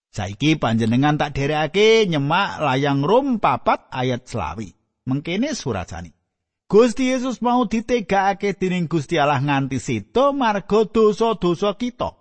Saiki 0.10 0.58
panjenengan 0.58 1.16
tak 1.16 1.38
derekake 1.38 2.10
nyemak 2.10 2.58
layang 2.58 3.06
Rom 3.06 3.38
papat 3.38 3.86
ayat 3.94 4.26
selawi. 4.26 4.74
Mengkene 5.06 5.54
surasane. 5.54 6.18
Gusti 6.66 7.14
Yesus 7.14 7.40
mau 7.46 7.70
ditegakake 7.70 8.58
dening 8.58 8.90
Gusti 8.90 9.22
Allah 9.22 9.40
nganti 9.40 9.78
sedo 9.78 10.34
marga 10.34 10.88
dosa-dosa 10.90 11.78
kita. 11.78 12.18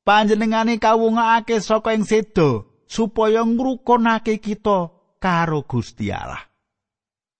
Panjenengane 0.00 0.80
kawungake 0.80 1.60
saka 1.60 1.92
ing 1.92 2.08
sedo 2.08 2.82
supaya 2.88 3.44
ngrukunake 3.44 4.40
kita 4.40 4.90
karo 5.20 5.60
Gusti 5.68 6.08
Allah. 6.08 6.40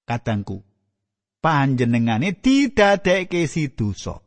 Kadangku, 0.06 0.69
panjenengane 1.40 2.36
didadekke 2.36 3.48
si 3.48 3.72
dosa. 3.72 4.20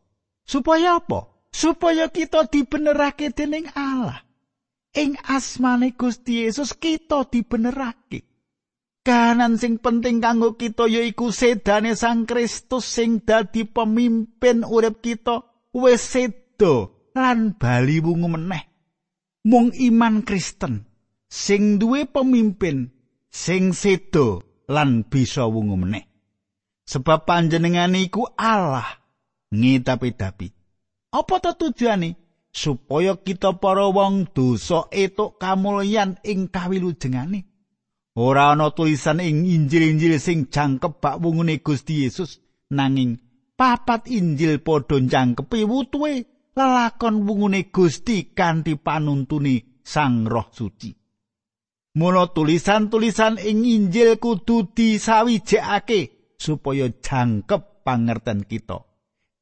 Supaya 0.43 0.99
apa? 0.99 1.29
Supaya 1.53 2.09
kita 2.09 2.49
dibenerake 2.49 3.29
dening 3.31 3.69
Allah. 3.77 4.25
Ing 4.93 5.17
asmane 5.25 5.93
Gusti 5.97 6.45
Yesus 6.45 6.77
kita 6.77 7.25
dibenerake. 7.29 8.29
Kahanan 9.03 9.59
sing 9.59 9.81
penting 9.83 10.23
kanggo 10.23 10.55
kita 10.55 10.87
yaiku 10.87 11.33
sedane 11.33 11.91
Sang 11.97 12.23
Kristus 12.23 12.87
sing 12.87 13.19
dadi 13.19 13.67
pemimpin 13.67 14.63
urip 14.63 15.03
kita 15.03 15.43
wis 15.75 16.07
sedo 16.07 17.09
lan 17.11 17.59
bali 17.59 17.99
wungu 17.99 18.31
meneh. 18.31 18.63
Mung 19.43 19.75
iman 19.75 20.23
Kristen 20.23 20.87
sing 21.27 21.83
duwe 21.83 22.07
pemimpin 22.07 22.95
sing 23.27 23.75
sedo 23.75 24.61
lan 24.71 25.03
bisa 25.03 25.51
wungu 25.51 25.75
meneh. 25.75 26.12
Sebab 26.83 27.23
panjenengane 27.23 28.03
iku 28.03 28.27
Allah 28.35 29.03
ngitapi-dapi. 29.55 30.47
Apa 31.13 31.35
to 31.39 31.51
tujuane? 31.55 32.19
Supaya 32.53 33.17
kita 33.17 33.57
para 33.57 33.89
wong 33.89 34.29
dosa 34.29 34.85
etuk 34.93 35.41
kamulyan 35.41 36.21
ing 36.21 36.53
kawilujengane. 36.53 37.49
Ora 38.13 38.53
ana 38.53 38.69
tulisan 38.69 39.17
ing 39.25 39.41
Injil-injil 39.49 40.21
sing 40.21 40.53
jangkep 40.53 41.01
bak 41.01 41.17
wungune 41.17 41.57
Gusti 41.65 42.05
Yesus 42.05 42.37
nanging 42.69 43.17
papat 43.57 44.05
Injil 44.05 44.61
padha 44.61 45.01
jangkepi 45.01 45.65
wutuhe 45.65 46.29
lelakon 46.53 47.25
wungune 47.25 47.73
Gusti 47.73 48.29
kanthi 48.37 48.77
panuntuni 48.77 49.81
Sang 49.81 50.29
Roh 50.29 50.45
Suci. 50.53 50.93
Mula 51.97 52.29
tulisan-tulisan 52.29 53.41
ing 53.41 53.65
Injil 53.65 54.21
kudu 54.21 54.69
disawijekake 54.77 56.22
supaya 56.43 56.91
jangkep 56.91 57.87
pangerten 57.87 58.43
kita. 58.43 58.83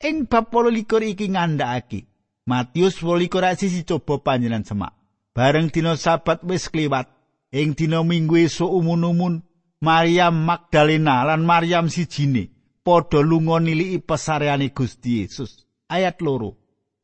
Ing 0.05 0.29
bab 0.29 0.53
28 0.53 1.17
iki 1.17 1.34
ngandhakake 1.34 2.05
Matius 2.46 3.01
28 3.01 3.58
sisi 3.58 3.81
coba 3.86 4.22
panjenengan 4.22 4.65
semak. 4.65 4.93
Bareng 5.34 5.70
dina 5.74 5.98
sabat 5.98 6.41
wis 6.46 6.70
kliwat 6.70 7.10
ing 7.53 7.77
dina 7.77 8.01
minggu 8.01 8.38
esuk 8.46 8.70
umun-umun 8.70 9.41
Maryam 9.81 10.46
Magdalena 10.46 11.25
lan 11.25 11.46
Maryam 11.46 11.89
sijine 11.89 12.50
padha 12.86 13.22
lunga 13.22 13.62
niliki 13.62 14.01
pesareane 14.01 14.74
Gusti 14.74 15.22
Yesus. 15.22 15.65
Ayat 15.89 16.22
loro. 16.22 16.58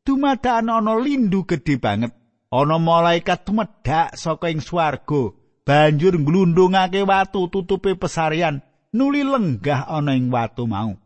Dumadakan 0.04 0.70
ana 0.72 0.94
lindu 0.98 1.46
gedhe 1.46 1.78
banget. 1.78 2.12
Ana 2.48 2.80
malaikat 2.80 3.44
tumedhak 3.44 4.16
saka 4.16 4.48
ing 4.48 4.64
swarga, 4.64 5.36
banjur 5.68 6.16
nglundungake 6.16 7.04
watu 7.04 7.52
tutupe 7.52 7.92
pesarean, 7.92 8.64
nuli 8.92 9.24
lenggah 9.24 9.88
ana 9.88 10.16
ing 10.16 10.32
watu 10.32 10.64
mau. 10.64 10.96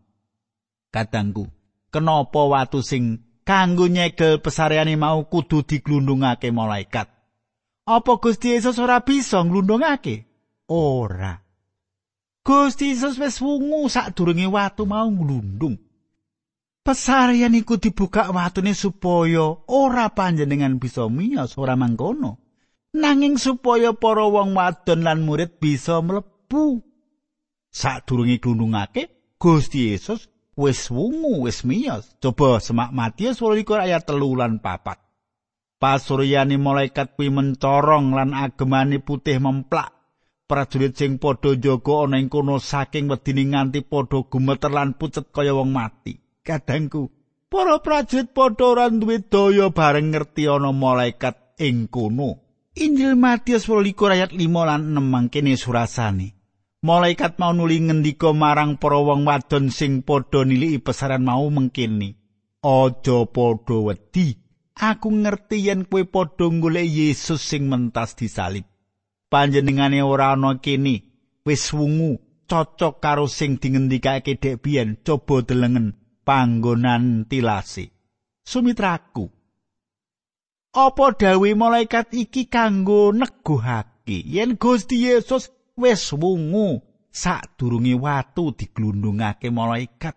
Kadangku, 0.93 1.49
kenapa 1.89 2.41
watu 2.45 2.85
sing 2.85 3.25
kanggo 3.43 3.89
nyegel 3.89 4.39
pesareane 4.45 4.95
mau 4.95 5.25
kudu 5.27 5.65
diglundungake 5.65 6.53
malaikat? 6.53 7.09
Apa 7.83 8.13
Gusti 8.23 8.55
Yesus 8.55 8.79
ora 8.79 9.03
bisa 9.03 9.43
nglundungake? 9.43 10.29
Ora. 10.71 11.43
Gusti 12.43 12.95
Yesus 12.95 13.19
wis 13.19 13.39
wungu 13.43 13.91
sadurunge 13.91 14.47
watu 14.47 14.87
mau 14.87 15.11
nglundung. 15.11 15.79
Pesarian 16.83 17.55
iku 17.55 17.79
dibuka 17.79 18.35
watune 18.35 18.75
supaya 18.75 19.55
ora 19.71 20.11
panjenengan 20.11 20.83
bisa 20.83 21.07
miyos 21.07 21.55
ora 21.55 21.79
mangkono. 21.79 22.43
Nanging 22.93 23.39
supaya 23.39 23.95
para 23.95 24.27
wong 24.27 24.59
wadon 24.59 25.07
lan 25.07 25.23
murid 25.23 25.63
bisa 25.63 26.03
mlebu. 26.03 26.83
Sadurunge 27.73 28.37
glundungake, 28.39 29.09
Gusti 29.41 29.91
Yesus 29.91 30.29
wis 30.55 30.93
wungu 30.93 31.49
wis 31.49 31.65
miyos. 31.65 32.05
Coba 32.21 32.61
semak 32.61 32.93
Matius 32.93 33.41
28 33.41 33.89
ayat 33.89 34.05
3 34.05 34.21
lan 34.37 34.61
4. 34.61 35.03
pasuryane 35.83 36.57
malaikat 36.63 37.19
kuwi 37.19 37.35
mencorong 37.35 38.15
lan 38.15 38.31
agemane 38.39 39.03
putih 39.03 39.43
memplak 39.43 39.91
prajurit 40.47 40.95
sing 40.95 41.19
padha 41.19 41.59
jaga 41.59 42.07
ana 42.07 42.23
ing 42.23 42.31
kono 42.31 42.63
saking 42.63 43.11
wedine 43.11 43.51
nganti 43.51 43.83
padha 43.83 44.23
gumeter 44.31 44.71
lan 44.71 44.95
pucet 44.95 45.35
kaya 45.35 45.51
wong 45.59 45.75
mati 45.75 46.23
kadangku 46.47 47.11
para 47.51 47.83
prajurit 47.83 48.31
padha 48.31 48.65
ora 48.71 48.87
duwe 48.95 49.27
daya 49.27 49.75
bareng 49.75 50.15
ngerti 50.15 50.47
ana 50.47 50.71
malaikat 50.71 51.59
ing 51.59 51.91
kono 51.91 52.31
Injil 52.73 53.21
Matius 53.21 53.69
12 53.69 54.15
ayat 54.15 54.31
5 54.33 54.39
lan 54.69 54.81
6 54.97 55.13
mangkene 55.13 55.59
surasane 55.59 56.29
Malaikat 56.83 57.39
mau 57.39 57.55
nuli 57.55 57.79
ngendika 57.79 58.35
marang 58.35 58.75
para 58.75 58.99
wong 58.99 59.23
wadon 59.23 59.71
sing 59.71 60.03
padha 60.03 60.43
niliki 60.43 60.83
pesaran 60.83 61.23
mau 61.23 61.47
mengkene 61.47 62.19
Aja 62.59 63.23
padha 63.31 63.79
wedi 63.87 64.43
aku 64.75 65.09
ngerti 65.23 65.71
yen 65.71 65.87
kowe 65.87 66.03
padha 66.07 66.47
golek 66.51 66.91
Yesus 66.91 67.43
sing 67.43 67.71
mentas 67.71 68.19
disalib. 68.19 68.67
Panjenengane 69.31 70.03
ora 70.03 70.35
ana 70.35 70.59
kene, 70.61 71.07
wis 71.47 71.73
wungu, 71.73 72.21
cocok 72.51 73.01
karo 73.01 73.27
sing 73.31 73.57
dingendikake 73.57 74.37
dek 74.43 74.61
biyen, 74.61 75.01
coba 75.07 75.41
delengen 75.47 75.97
panggonan 76.27 77.25
tilase. 77.31 77.95
Sumitraku. 78.43 79.31
Apa 80.75 81.07
dawe 81.15 81.51
malaikat 81.55 82.11
iki 82.17 82.51
kanggo 82.51 83.13
neguhake 83.13 84.19
yen 84.27 84.57
Gusti 84.57 85.05
Yesus 85.07 85.53
wis 85.83 86.15
wungu 86.15 86.81
sadurunge 87.11 87.95
watu 87.95 88.55
diglundungake 88.55 89.51
malaikat. 89.51 90.15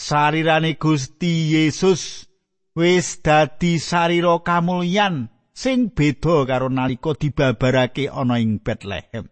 Sarirane 0.00 0.80
Gusti 0.80 1.52
Yesus 1.52 2.26
wis 2.72 3.20
dadi 3.22 3.76
sarira 3.76 4.40
kamulyan 4.40 5.28
sing 5.52 5.92
beda 5.92 6.48
karo 6.48 6.72
nalika 6.72 7.12
dibabarake 7.12 8.08
ana 8.08 8.40
ing 8.40 8.64
Bethlehem. 8.64 9.28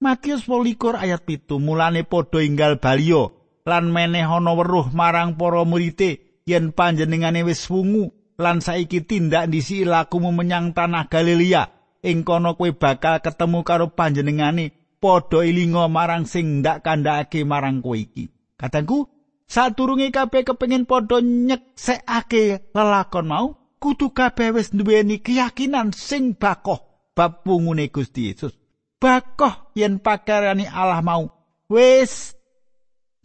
Matius 0.00 0.48
12 0.48 0.96
ayat 0.96 1.24
pitu 1.28 1.60
mulane 1.60 2.04
padha 2.04 2.40
inggal 2.40 2.80
baliyo 2.80 3.36
lan 3.68 3.92
meneh 3.92 4.24
ana 4.24 4.52
weruh 4.56 4.88
marang 4.92 5.36
para 5.36 5.64
murite 5.64 6.40
yen 6.48 6.72
panjenengane 6.72 7.44
wis 7.44 7.68
wungu 7.68 8.12
lan 8.40 8.64
saiki 8.64 9.04
tindak 9.04 9.48
ndisi 9.48 9.84
lakumu 9.84 10.32
menyang 10.32 10.72
tanah 10.72 11.08
Galilea 11.12 11.79
ing 12.04 12.24
kono 12.24 12.56
kowe 12.56 12.70
bakal 12.72 13.20
ketemu 13.20 13.60
karo 13.64 13.86
panjenengane 13.92 14.96
padha 15.00 15.44
ilinga 15.44 15.88
marang 15.88 16.24
sing 16.28 16.60
ndak 16.60 16.84
kandhake 16.84 17.44
marang 17.44 17.80
kowe 17.84 17.96
iki. 17.96 18.28
Kadangku 18.60 19.08
Saturunge 19.50 20.14
kabeh 20.14 20.46
kepengin 20.46 20.86
padha 20.86 21.18
nyeksekake 21.18 22.70
lelakon 22.70 23.26
mau, 23.26 23.46
kudu 23.82 24.14
kabeh 24.14 24.54
wis 24.54 24.70
duweni 24.70 25.18
keyakinan 25.18 25.90
sing 25.90 26.38
bakoh 26.38 27.10
bab 27.18 27.42
wungune 27.42 27.90
Gusti 27.90 28.30
Yesus. 28.30 28.54
Bakoh 29.02 29.74
yen 29.74 29.98
pakarani 29.98 30.70
Allah 30.70 31.02
mau 31.02 31.26
wis 31.66 32.38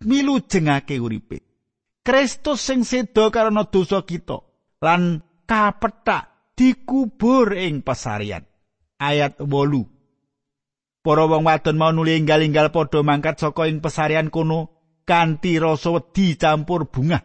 milu 0.02 0.42
jengake 0.42 0.98
uripe. 0.98 1.46
Kristus 2.02 2.66
sing 2.66 2.82
sedo 2.82 3.30
karena 3.30 3.62
dosa 3.70 4.02
kita 4.02 4.42
lan 4.82 5.22
kapethak 5.46 6.58
dikubur 6.58 7.54
ing 7.54 7.86
pasarian. 7.86 8.50
Ayat 8.95 9.43
8. 9.43 11.03
Para 11.03 11.27
wong 11.27 11.43
wadon 11.45 11.77
mau 11.77 11.91
nuli 11.91 12.15
enggal-enggal 12.15 12.71
padha 12.71 13.03
mangkat 13.03 13.38
saka 13.38 13.67
ing 13.67 13.84
pasarian 13.84 14.31
kono 14.31 14.71
kanthi 15.03 15.60
rasa 15.60 15.93
wedi 15.93 16.39
campur 16.39 16.88
bunga. 16.88 17.19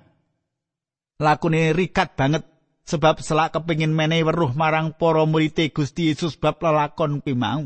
Lakune 1.22 1.70
rikat 1.72 2.18
banget 2.18 2.44
sebab 2.85 3.22
selak 3.22 3.54
kepingin 3.54 3.94
menehi 3.94 4.26
weruh 4.26 4.52
marang 4.52 4.98
para 4.98 5.22
murid 5.24 5.56
Gusti 5.70 6.11
Yesus 6.11 6.35
bab 6.35 6.59
lelakon 6.59 7.22
kuwi 7.22 7.38
mau. 7.38 7.64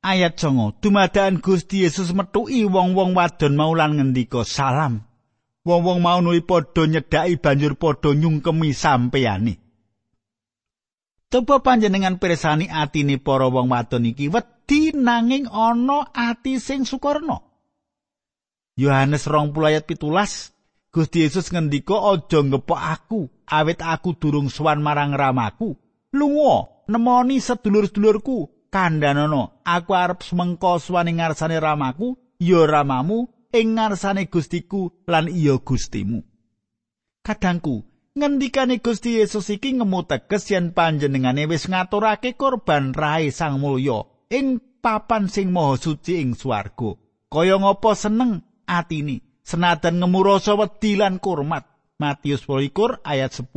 Ayat 0.00 0.40
songo, 0.40 0.72
dumadaan 0.80 1.44
Gusti 1.44 1.84
Yesus 1.84 2.16
metuki 2.16 2.64
wong-wong 2.64 3.12
wadon 3.12 3.52
mau 3.52 3.76
lan 3.76 4.00
ngendika 4.00 4.46
salam. 4.48 5.04
Wong-wong 5.66 6.00
mau 6.00 6.24
nuli 6.24 6.40
padha 6.40 6.88
nyedhaki 6.88 7.36
banjur 7.36 7.76
padha 7.76 8.16
nyungkemi 8.16 8.72
sampeyane. 8.72 9.69
Coba 11.30 11.62
panjenengan 11.62 12.18
pirsani 12.18 12.66
atine 12.66 13.22
para 13.22 13.46
wong 13.46 13.70
wadon 13.70 14.10
iki 14.10 14.26
wedi 14.26 14.90
nanging 14.90 15.46
ana 15.46 16.10
ati 16.10 16.58
sing 16.58 16.82
sukarna. 16.82 17.38
Yohanes 18.74 19.30
20 19.30 19.54
ayat 19.62 19.86
pitulas 19.86 20.50
Gusti 20.90 21.22
Yesus 21.22 21.54
ngendika 21.54 21.94
aja 21.94 22.42
ngepok 22.42 22.80
aku 22.82 23.20
awit 23.46 23.78
aku 23.78 24.18
durung 24.18 24.50
suwan 24.50 24.82
marang 24.82 25.14
ramaku 25.14 25.78
lunga 26.10 26.66
nemoni 26.90 27.38
sedulur-sedulurku 27.38 28.66
kandhanono 28.74 29.62
aku 29.62 29.94
arep 29.94 30.26
semengko 30.26 30.82
suwane 30.82 31.14
ngarsane 31.14 31.62
ramaku 31.62 32.18
ya 32.42 32.66
ramamu 32.66 33.30
ing 33.54 33.78
ngarsane 33.78 34.26
Gustiku 34.26 35.04
lan 35.06 35.30
iya 35.30 35.58
Gustimu. 35.58 36.22
Kadangku, 37.20 37.84
ngendikane 38.18 38.82
Gusti 38.82 39.22
Yesus 39.22 39.46
iki 39.54 39.78
ngemu 39.78 40.02
teges 40.10 40.50
yen 40.50 40.74
panjenengane 40.74 41.46
wis 41.46 41.70
ngaturake 41.70 42.34
korban 42.34 42.90
rae 42.90 43.30
Sang 43.30 43.62
Mulya 43.62 44.02
ing 44.34 44.58
papan 44.82 45.30
sing 45.30 45.54
maha 45.54 45.78
suci 45.78 46.18
ing 46.18 46.34
swarga. 46.34 46.98
Kaya 47.30 47.62
ngapa 47.62 47.94
seneng 47.94 48.42
atini 48.66 49.22
senajan 49.46 50.02
ngemu 50.02 50.20
rasa 50.26 50.58
wedi 50.58 50.98
lan 50.98 51.22
kurmat. 51.22 51.66
Matius 52.00 52.48
12 52.48 53.04
ayat 53.04 53.30
10 53.36 53.52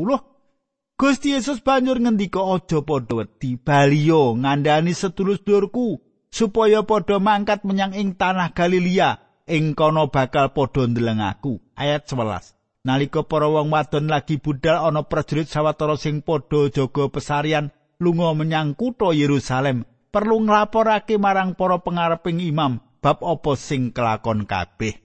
Gusti 0.99 1.31
Yesus 1.31 1.63
banjur 1.63 1.95
ngendika 1.97 2.43
aja 2.43 2.83
padha 2.83 3.23
wedi 3.23 3.55
baliyo 3.55 4.35
ngandani 4.35 4.91
sedulur-sedulurku 4.91 6.03
supaya 6.27 6.83
padha 6.83 7.23
mangkat 7.23 7.63
menyang 7.63 7.95
ing 7.95 8.19
tanah 8.19 8.51
Galilea 8.51 9.23
ing 9.47 9.73
kono 9.79 10.11
bakal 10.11 10.51
padha 10.51 10.85
ndeleng 10.85 11.23
aku 11.23 11.63
ayat 11.79 12.03
11 12.03 12.62
Nalika 12.83 13.23
para 13.23 13.47
wong 13.47 13.71
wadon 13.71 14.11
lagi 14.11 14.43
budal 14.43 14.83
ana 14.83 15.07
prajurit 15.07 15.47
sawetara 15.47 15.95
sing 15.95 16.19
padha 16.19 16.67
jaga 16.67 17.07
pesarian 17.07 17.71
lunga 18.03 18.35
menyang 18.35 18.75
kutha 18.75 19.15
Yerusalem 19.15 19.87
perlu 20.11 20.43
nglaporake 20.43 21.15
marang 21.15 21.55
para 21.55 21.79
pengareping 21.79 22.43
imam 22.43 22.83
bab 22.99 23.23
apa 23.23 23.55
sing 23.55 23.95
kelakon 23.95 24.43
kabeh. 24.43 24.99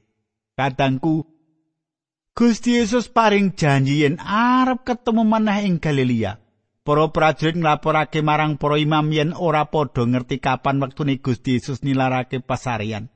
Kadangku 0.59 1.23
Gusti 2.35 2.83
Yesus 2.83 3.07
paring 3.15 3.55
janji 3.55 4.03
yen 4.03 4.19
arep 4.27 4.83
ketemu 4.83 5.23
manah 5.23 5.63
ing 5.63 5.79
Galilea. 5.79 6.35
Para 6.83 7.15
prajurit 7.15 7.55
nglaporake 7.63 8.27
marang 8.27 8.59
para 8.59 8.75
imam 8.75 9.07
yen 9.15 9.31
ora 9.39 9.71
padha 9.71 10.03
ngerti 10.03 10.43
kapan 10.43 10.83
wektune 10.83 11.23
Gusti 11.23 11.63
Yesus 11.63 11.87
nilarake 11.87 12.43
pasarian. 12.43 13.07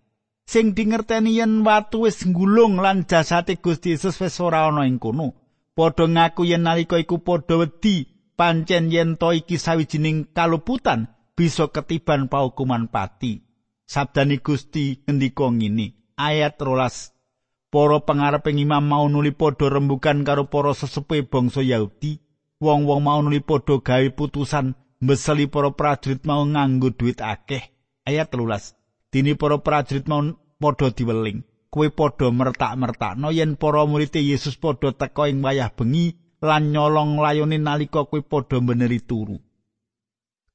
Sing 0.47 0.75
dingerteni 0.77 1.39
yen 1.39 1.63
watu 1.67 2.05
wis 2.05 2.27
nggulung 2.27 2.83
lan 2.83 3.05
jasate 3.09 3.57
Gusti 3.63 3.95
Yesus 3.95 4.21
wis 4.21 4.41
ora 4.41 4.69
ana 4.69 4.87
ing 4.87 4.99
kono. 4.99 5.35
Padha 5.77 6.05
ngaku 6.05 6.45
yen 6.45 6.63
nalika 6.67 6.97
iku 7.01 7.25
padha 7.25 7.57
wedi 7.57 8.07
pancen 8.37 8.93
yen 8.93 9.17
to 9.17 9.33
iki 9.33 9.57
sawijining 9.59 10.31
kaluputan 10.37 11.09
bisa 11.37 11.69
ketiban 11.75 12.29
paukuman 12.29 12.89
pati. 12.93 13.43
Sabdani 13.89 14.39
Gusti 14.41 15.05
ngendika 15.05 15.53
ngene, 15.53 15.87
ayat 16.17 16.57
rolas 16.61 17.13
Para 17.73 18.05
pengareping 18.05 18.61
imam 18.61 18.85
mau 18.85 19.09
nuli 19.09 19.33
padha 19.33 19.73
rembugan 19.73 20.29
karo 20.29 20.45
para 20.53 20.77
sesepuh 20.77 21.25
bangsa 21.25 21.65
Yahudi. 21.65 22.21
Wong-wong 22.61 23.01
mau 23.01 23.25
nuli 23.25 23.41
padha 23.41 23.81
gawe 23.81 24.13
putusan 24.13 24.77
mbeseli 25.01 25.49
para 25.49 25.73
prajurit 25.73 26.21
mau 26.29 26.45
nganggo 26.45 26.93
duit 26.93 27.25
akeh. 27.25 27.73
Ayat 28.05 28.29
13. 28.29 28.82
Dini 29.13 29.37
para 29.37 29.61
prajurit 29.61 30.09
mau 30.09 30.25
padha 30.57 30.89
diweling. 30.89 31.45
Kowe 31.69 31.89
padha 31.93 32.33
mertak-mertakno 32.33 33.29
yen 33.29 33.61
para 33.61 33.85
murid 33.85 34.17
Yesus 34.17 34.57
padha 34.57 34.97
teka 34.97 35.29
ing 35.29 35.45
wayah 35.45 35.69
bengi 35.69 36.17
lan 36.41 36.73
nyolong 36.73 37.21
layone 37.21 37.61
nalika 37.61 38.09
kowe 38.09 38.25
padha 38.25 38.57
beneri 38.65 39.05
turu. 39.05 39.37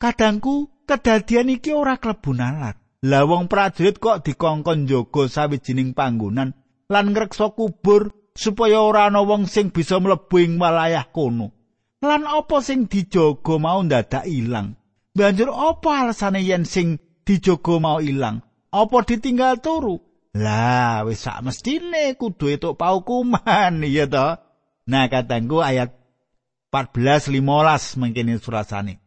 Kadangku 0.01 0.85
kedadian 0.89 1.53
iki 1.53 1.69
ora 1.73 2.01
klebu 2.01 2.33
nalar. 2.33 2.81
Lah 3.05 3.29
wong 3.29 3.45
prajurit 3.45 4.01
kok 4.01 4.25
dikongkon 4.25 4.89
jaga 4.89 5.29
sawijining 5.29 5.93
panggonan 5.93 6.57
lan 6.89 7.13
ngreksa 7.13 7.53
kubur 7.53 8.09
supaya 8.33 8.81
ora 8.81 9.05
ana 9.05 9.21
wong 9.21 9.45
sing 9.45 9.69
bisa 9.69 10.01
mlebu 10.01 10.37
ing 10.41 10.57
walayah 10.57 11.05
kono. 11.13 11.53
Lan 12.01 12.25
apa 12.25 12.57
sing 12.65 12.89
dijaga 12.89 13.61
mau 13.61 13.85
dadak 13.85 14.25
ilang? 14.25 14.77
Banjur 15.13 15.53
apa 15.53 16.05
alasane 16.09 16.41
yen 16.41 16.65
sing 16.65 16.97
dijaga 17.21 17.77
mau 17.77 18.01
ilang? 18.01 18.46
Apa 18.71 18.97
ditinggal 19.03 19.59
turu? 19.63 20.03
Lah, 20.37 21.07
wis 21.07 21.25
sak 21.25 21.41
mestine 21.41 22.13
kudu 22.13 22.53
etuk 22.53 22.77
paukuman, 22.77 23.81
iya 23.87 24.05
to. 24.05 24.37
Nah, 24.87 25.09
katangku 25.11 25.59
ayat 25.59 25.97
14 26.71 27.33
15 27.33 27.99
mengkene 27.99 28.37
surasane. 28.37 29.01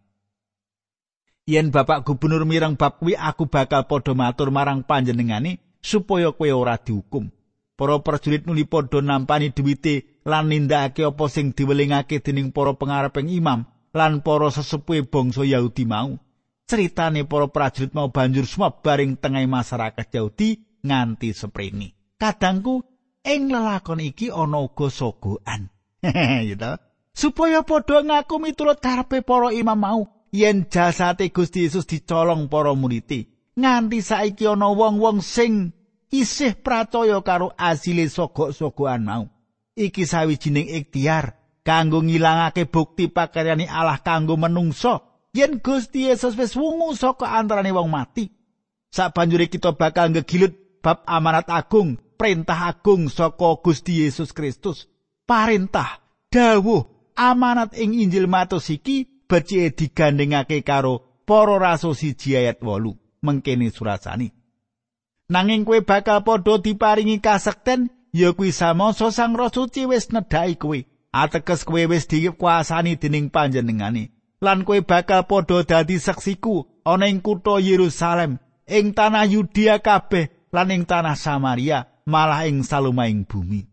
Yen 1.49 1.73
Bapak 1.75 2.07
Gubernur 2.07 2.47
mireng 2.47 2.77
bab 2.79 3.01
kuwi 3.01 3.19
aku 3.19 3.49
bakal 3.51 3.89
padha 3.91 4.15
matur 4.15 4.55
marang 4.55 4.87
panjenengane 4.87 5.59
supaya 5.83 6.31
kowe 6.31 6.47
ora 6.53 6.79
dihukum. 6.79 7.33
Para 7.75 7.97
prajurit 8.05 8.45
nuli 8.45 8.69
padha 8.69 9.01
nampani 9.01 9.51
duwite 9.51 10.21
lan 10.29 10.53
nindakake 10.53 11.03
apa 11.03 11.25
sing 11.33 11.57
diwelingake 11.57 12.21
dening 12.21 12.53
para 12.53 12.77
pengareping 12.77 13.33
imam 13.33 13.65
lan 13.97 14.21
para 14.21 14.53
sesepuhe 14.53 15.09
bangsa 15.09 15.43
Yahudi 15.43 15.89
mau. 15.89 16.21
Ceritane 16.71 17.27
para 17.27 17.51
prajurit 17.51 17.91
mau 17.91 18.15
banjur 18.15 18.47
sumebaring 18.47 19.19
tengah 19.19 19.43
masyarakat 19.43 20.07
Yahudi 20.07 20.79
nganti 20.87 21.35
seprene. 21.35 21.99
Kadangku 22.15 22.87
ing 23.27 23.51
lelakon 23.51 23.99
iki 23.99 24.31
ana 24.31 24.63
uga 24.63 24.87
sogoan. 24.87 25.67
gitu. 26.47 26.73
Supaya 27.11 27.67
padha 27.67 28.07
ngaku 28.07 28.39
miturut 28.39 28.79
karepe 28.79 29.19
para 29.27 29.51
imam 29.51 29.75
mau 29.75 30.01
yen 30.31 30.71
jasate 30.71 31.35
Gusti 31.35 31.67
Yesus 31.67 31.91
dicolong 31.91 32.47
para 32.47 32.71
murid. 32.79 33.27
Nganti 33.59 33.99
saiki 33.99 34.47
ana 34.47 34.71
wong-wong 34.71 35.27
sing 35.27 35.75
isih 36.15 36.55
pracaya 36.55 37.19
karo 37.27 37.51
asile 37.59 38.07
sogok-sogoan 38.07 39.03
mau. 39.03 39.27
Iki 39.75 40.07
sawijining 40.07 40.71
ikhtiar 40.71 41.35
kanggo 41.67 41.99
ngilangake 41.99 42.71
bukti 42.71 43.11
pakaryane 43.11 43.67
Allah 43.67 43.99
kanggo 44.07 44.39
menungso 44.39 45.10
yen 45.33 45.61
Gusti 45.63 46.11
Yesus 46.11 46.37
wis 46.37 46.57
wungu 46.57 46.97
saka 46.97 47.27
antarane 47.39 47.73
wong 47.73 47.91
mati. 47.91 48.31
Sabanjure 48.91 49.47
kita 49.47 49.73
bakal 49.79 50.11
ngegilut 50.11 50.83
bab 50.83 51.07
amanat 51.07 51.47
agung, 51.47 51.99
perintah 52.19 52.75
agung 52.75 53.07
saka 53.07 53.59
Gusti 53.63 54.03
Yesus 54.03 54.35
Kristus. 54.35 54.91
Parintah, 55.27 56.03
dawuh, 56.27 57.15
amanat 57.15 57.79
ing 57.79 57.95
Injil 57.95 58.27
Matius 58.27 58.67
iki 58.75 59.07
becike 59.31 59.71
digandengake 59.71 60.67
karo 60.67 61.23
para 61.23 61.55
rasul 61.63 61.95
siji 61.95 62.35
ayat 62.35 62.59
8 62.59 63.23
mengkene 63.23 63.71
surasani. 63.71 64.35
Nanging 65.31 65.63
kue 65.63 65.87
bakal 65.87 66.27
padha 66.27 66.59
diparingi 66.59 67.23
kasekten 67.23 67.95
ya 68.11 68.35
kuwi 68.35 68.51
samangsa 68.51 69.15
Sang 69.15 69.39
Roh 69.39 69.47
Suci 69.47 69.87
wis 69.87 70.11
nedhaki 70.11 70.59
kowe. 70.59 70.79
Ateges 71.15 71.63
kowe 71.63 71.87
wis 71.87 72.11
dikuasani 72.11 72.99
dening 72.99 73.31
panjenengane. 73.31 74.11
Lan 74.41 74.65
kowe 74.65 74.81
bakal 74.81 75.29
padha 75.29 75.63
dadi 75.63 76.01
saksiku 76.01 76.85
ana 76.85 77.07
ing 77.07 77.21
kutha 77.21 77.61
Yerusalem, 77.61 78.41
ing 78.65 78.97
tanah 78.97 79.29
Yudea 79.29 79.85
kabeh 79.85 80.51
lan 80.51 80.73
ing 80.73 80.83
tanah 80.89 81.15
Samaria, 81.15 81.87
malah 82.09 82.49
ing 82.49 82.65
salumaing 82.65 83.29
bumi. 83.29 83.69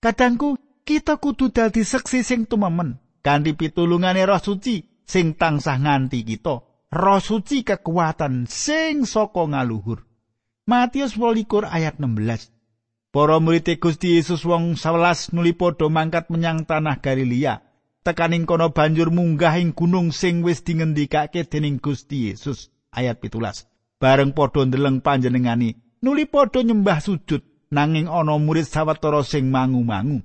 Kadangku, 0.00 0.56
kita 0.84 1.16
kudu 1.16 1.48
dadi 1.48 1.80
saksi 1.80 2.20
sing 2.20 2.44
tumemen 2.44 3.00
kanthi 3.24 3.56
pitulungane 3.56 4.28
Roh 4.28 4.40
Suci 4.40 4.84
sing 5.08 5.32
tansah 5.36 5.80
nganti 5.80 6.20
kita. 6.24 6.60
Roh 6.92 7.20
Suci 7.24 7.64
kekuatan 7.64 8.44
sing 8.44 9.08
saka 9.08 9.48
ngaluhur. 9.48 10.04
Matius 10.68 11.16
12 11.16 11.68
ayat 11.68 12.00
16. 12.00 12.52
Para 13.12 13.38
murid 13.38 13.68
Gusti 13.78 14.18
Yesus 14.18 14.42
wong 14.42 14.76
11 14.76 15.32
nuli 15.36 15.52
padha 15.54 15.86
mangkat 15.88 16.28
menyang 16.28 16.64
tanah 16.68 16.98
Galilea. 16.98 17.73
Tekaning 18.04 18.44
kono 18.44 18.68
banjur 18.76 19.08
munggah 19.08 19.56
ing 19.56 19.72
gunung 19.72 20.12
sing 20.12 20.44
wis 20.44 20.60
dingendikake 20.60 21.48
dening 21.48 21.80
Gusti 21.80 22.28
Yesus. 22.28 22.68
Ayat 22.92 23.18
17 23.18 23.66
bareng 23.98 24.36
padha 24.36 24.62
ndeleng 24.68 25.00
panjenengani 25.00 25.80
nuli 26.04 26.28
padha 26.28 26.60
nyembah 26.60 27.00
sujud 27.00 27.42
nanging 27.72 28.06
ana 28.06 28.36
murid 28.38 28.68
sawetara 28.68 29.24
sing 29.24 29.48
mangu-mangu. 29.48 30.20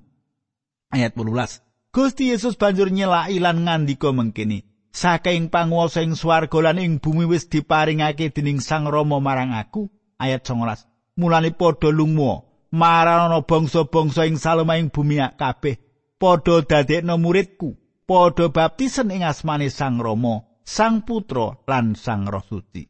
Ayat 0.91 1.15
18 1.15 1.95
Gusti 1.95 2.29
Yesus 2.29 2.59
banjur 2.59 2.91
nyelaki 2.91 3.39
lan 3.39 3.65
ngandika 3.65 4.11
mengkini 4.11 4.67
saking 4.91 5.47
panguwasa 5.49 6.03
ing 6.03 6.13
swarga 6.19 6.59
lan 6.59 6.77
ing 6.77 6.99
bumi 6.99 7.25
wis 7.25 7.47
diparingake 7.47 8.29
dening 8.35 8.59
Sang 8.59 8.85
Rama 8.85 9.23
marang 9.23 9.55
aku. 9.55 9.87
Ayat 10.19 10.43
19 10.43 11.15
mulane 11.15 11.55
padha 11.55 11.89
lunga 11.89 12.43
marang 12.75 13.31
ana 13.31 13.39
bangsa-bangsa 13.41 14.27
ing 14.27 14.35
salemaing 14.35 14.91
bumi 14.91 15.23
kabeh 15.39 15.88
padha 16.19 16.61
dadekno 16.61 17.15
muridku, 17.17 17.69
padha 18.03 18.51
baptisen 18.51 19.09
ing 19.15 19.23
asmane 19.23 19.71
Sang 19.71 19.97
Rama, 20.03 20.43
Sang 20.67 21.01
Putra 21.07 21.55
lan 21.65 21.95
Sang 21.95 22.27
Roh 22.27 22.43
Suci. 22.43 22.83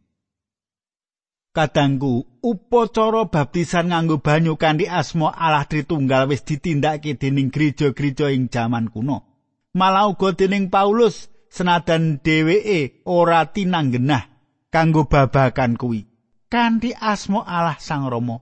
Kadangku, 1.49 2.39
upacara 2.45 3.25
baptisan 3.25 3.89
nganggo 3.89 4.21
banyu 4.21 4.53
kanthi 4.53 4.85
asma 4.85 5.33
Allah 5.33 5.65
Tritunggal 5.65 6.29
wis 6.29 6.45
ditindakake 6.45 7.17
dening 7.17 7.49
gereja-gereja 7.49 8.29
ing 8.29 8.53
jaman 8.53 8.93
kuno. 8.93 9.25
Malah 9.73 10.13
uga 10.13 10.37
dening 10.37 10.69
Paulus 10.69 11.29
senadan 11.49 12.21
dheweke 12.21 13.01
ora 13.09 13.49
tinanggenah 13.49 14.29
kanggo 14.69 15.09
babakan 15.09 15.73
kuwi. 15.73 16.05
Kanthi 16.53 16.93
asma 16.93 17.41
Allah 17.45 17.81
Sang 17.81 18.05
Rama, 18.05 18.37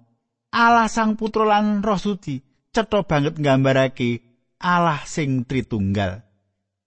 Allah 0.52 0.92
Sang 0.92 1.16
Putra 1.16 1.48
lan 1.48 1.80
Roh 1.84 2.00
Suci 2.00 2.44
cetha 2.76 3.08
banget 3.08 3.40
nggambarake 3.40 4.27
Allah 4.58 5.06
sing 5.06 5.46
Tritunggal. 5.46 6.26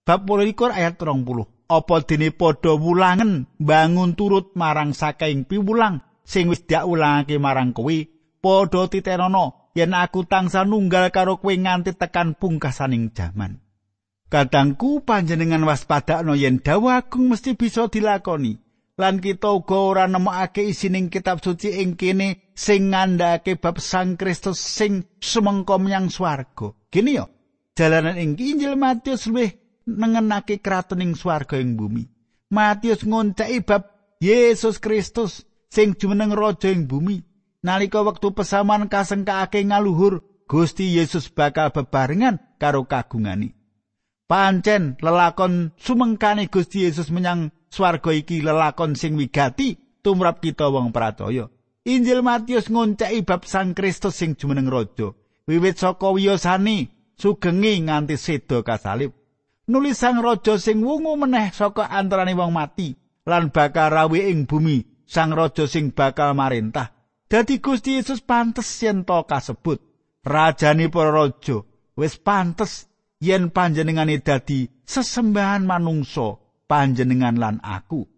Bab 0.02 0.26
22 0.26 0.74
ayat 0.74 0.98
20. 0.98 1.70
Apa 1.70 2.02
dene 2.02 2.34
padha 2.34 2.74
wulangen 2.74 3.46
bangun 3.62 4.18
turut 4.18 4.58
marang 4.58 4.90
saking 4.90 5.46
piwulang 5.46 6.02
sing 6.26 6.50
wis 6.50 6.66
diulangake 6.66 7.38
marang 7.38 7.70
kowe 7.70 7.94
padha 8.42 8.90
titenono 8.90 9.70
yen 9.78 9.94
aku 9.94 10.26
tansah 10.26 10.66
nunggal 10.66 11.14
karo 11.14 11.38
kowe 11.38 11.54
nganti 11.54 11.94
tekan 11.94 12.34
pungkasaning 12.34 13.14
jaman. 13.14 13.62
Kadangku 14.26 15.06
panjenengan 15.06 15.62
waspadakno 15.62 16.34
yen 16.34 16.58
dawuh 16.58 16.90
agung 16.90 17.30
mesti 17.30 17.54
bisa 17.54 17.86
dilakoni. 17.86 18.58
Lan 18.98 19.22
kita 19.22 19.54
uga 19.54 19.78
ora 19.78 20.04
nemokake 20.10 20.66
isining 20.66 21.06
kitab 21.06 21.38
suci 21.38 21.78
ing 21.78 21.94
kene 21.94 22.50
sing 22.52 22.90
ngandhake 22.90 23.62
bab 23.62 23.78
Sang 23.78 24.18
Kristus 24.18 24.58
sing 24.58 25.06
sumengko 25.22 25.78
menyang 25.78 26.12
swarga. 26.12 26.74
Gini 26.92 27.16
yo, 27.16 27.39
jalanan 27.80 28.20
ing 28.20 28.36
Injil 28.36 28.76
Matius 28.76 29.24
luwih 29.24 29.56
nengenake 29.88 30.60
kratoning 30.60 31.16
swarga 31.16 31.56
ing 31.56 31.80
bumi. 31.80 32.04
Matius 32.52 33.08
ngoncaki 33.08 33.64
bab 33.64 33.88
Yesus 34.20 34.76
Kristus 34.76 35.48
sing 35.72 35.96
jumeneng 35.96 36.36
raja 36.36 36.68
ing 36.68 36.84
bumi. 36.84 37.24
Nalika 37.64 38.04
wektu 38.04 38.36
pesaman 38.36 38.92
kasengkake 38.92 39.64
ngaluhur, 39.64 40.20
Gusti 40.44 40.96
Yesus 40.96 41.32
bakal 41.32 41.72
bebarengan 41.72 42.40
karo 42.60 42.84
kagungani. 42.84 43.56
Pancen 44.28 45.00
lelakon 45.00 45.72
sumengkane 45.80 46.52
Gusti 46.52 46.84
Yesus 46.84 47.08
menyang 47.08 47.48
swarga 47.72 48.12
iki 48.12 48.44
lelakon 48.44 48.92
sing 48.92 49.16
wigati 49.16 49.80
tumrap 50.04 50.44
kita 50.44 50.68
wong 50.68 50.92
percaya. 50.92 51.48
Injil 51.88 52.20
Matius 52.20 52.68
ngonceki 52.68 53.24
bab 53.24 53.48
Sang 53.48 53.72
Kristus 53.72 54.20
sing 54.20 54.36
jumeneng 54.36 54.68
raja. 54.68 55.16
Wiwit 55.48 55.80
saka 55.80 56.12
wiyosane 56.12 56.99
sugengi 57.20 57.84
nganti 57.84 58.16
seda 58.16 58.64
kasalib. 58.64 59.12
Nulis 59.70 60.00
sang 60.00 60.18
raja 60.24 60.56
sing 60.58 60.82
wungu 60.82 61.14
meneh 61.14 61.52
saka 61.54 61.86
antarane 61.86 62.34
wong 62.34 62.50
mati 62.50 62.96
lan 63.28 63.54
bakal 63.54 63.92
rawi 63.92 64.32
ing 64.32 64.48
bumi 64.48 65.04
sang 65.06 65.30
raja 65.36 65.68
sing 65.68 65.94
bakal 65.94 66.34
marintah. 66.34 66.90
Dadi 67.30 67.62
Gusti 67.62 67.94
Yesus 67.94 68.26
pantes 68.26 68.66
yen 68.82 69.06
to 69.06 69.22
kasebut 69.22 69.78
rajane 70.26 70.90
para 70.90 71.14
raja 71.14 71.62
wis 71.94 72.18
pantes 72.18 72.90
yen 73.22 73.54
panjenengane 73.54 74.18
dadi 74.18 74.66
sesembahan 74.82 75.62
manungsa 75.62 76.42
panjenengan 76.66 77.38
lan 77.38 77.56
aku. 77.62 78.10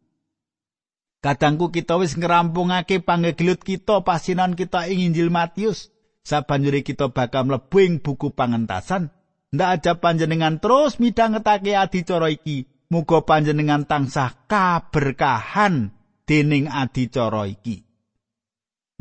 Kadangku 1.20 1.68
kita 1.68 2.00
wis 2.00 2.16
ngerampungake 2.16 3.04
panggelut 3.04 3.60
kita 3.60 4.00
pasinan 4.02 4.56
kita 4.56 4.88
ing 4.88 5.12
Injil 5.12 5.28
Matius. 5.28 5.91
Sabanjure 6.22 6.86
kita 6.86 7.10
bakal 7.10 7.50
mlebu 7.50 7.78
ing 7.82 7.94
buku 7.98 8.34
pangentasan. 8.34 9.10
Ndak 9.52 9.68
aja 9.68 9.92
panjenengan 10.00 10.62
terus 10.62 10.96
midhangetake 10.96 11.76
adicara 11.76 12.32
iki. 12.32 12.70
Muga 12.88 13.24
panjenengan 13.24 13.84
tansah 13.88 14.48
kaberkahan 14.48 15.92
dening 16.24 16.68
adicara 16.68 17.48
iki. 17.48 17.84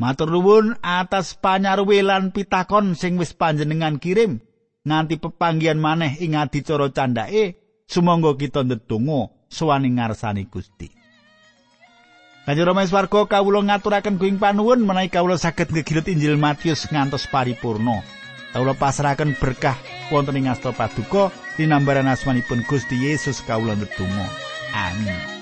Matur 0.00 0.34
nuwun 0.34 0.76
atas 0.82 1.38
panyarwe 1.38 2.02
lan 2.02 2.34
pitakon 2.34 2.98
sing 2.98 3.20
wis 3.20 3.36
panjenengan 3.36 4.02
kirim. 4.02 4.42
nganti 4.82 5.14
pepanggian 5.22 5.78
maneh 5.78 6.18
ing 6.18 6.34
adicara 6.34 6.90
candhake 6.90 7.58
sumangga 7.86 8.34
kita 8.34 8.66
ndedonga 8.66 9.30
suwani 9.46 9.88
ngarsani 9.94 10.50
Gusti. 10.50 11.01
Kanjeng 12.42 12.66
Rama 12.66 12.82
Swarga 12.82 13.22
kawula 13.30 13.62
ngaturaken 13.62 14.18
kuing 14.18 14.42
panuwun 14.42 14.82
menawi 14.82 15.06
kawula 15.06 15.38
saged 15.38 15.70
ngegilut 15.70 16.10
Injil 16.10 16.34
Matius 16.34 16.90
ngantos 16.90 17.30
paripurna. 17.30 18.02
Kawula 18.50 18.74
pasrahaken 18.74 19.38
berkah 19.38 19.78
wonten 20.10 20.42
ing 20.42 20.50
asta 20.50 20.74
paduka 20.74 21.30
tinambaran 21.54 22.10
asmanipun 22.10 22.66
Gusti 22.66 22.98
Yesus 22.98 23.46
kawula 23.46 23.78
ndedonga. 23.78 24.26
Amin. 24.74 25.41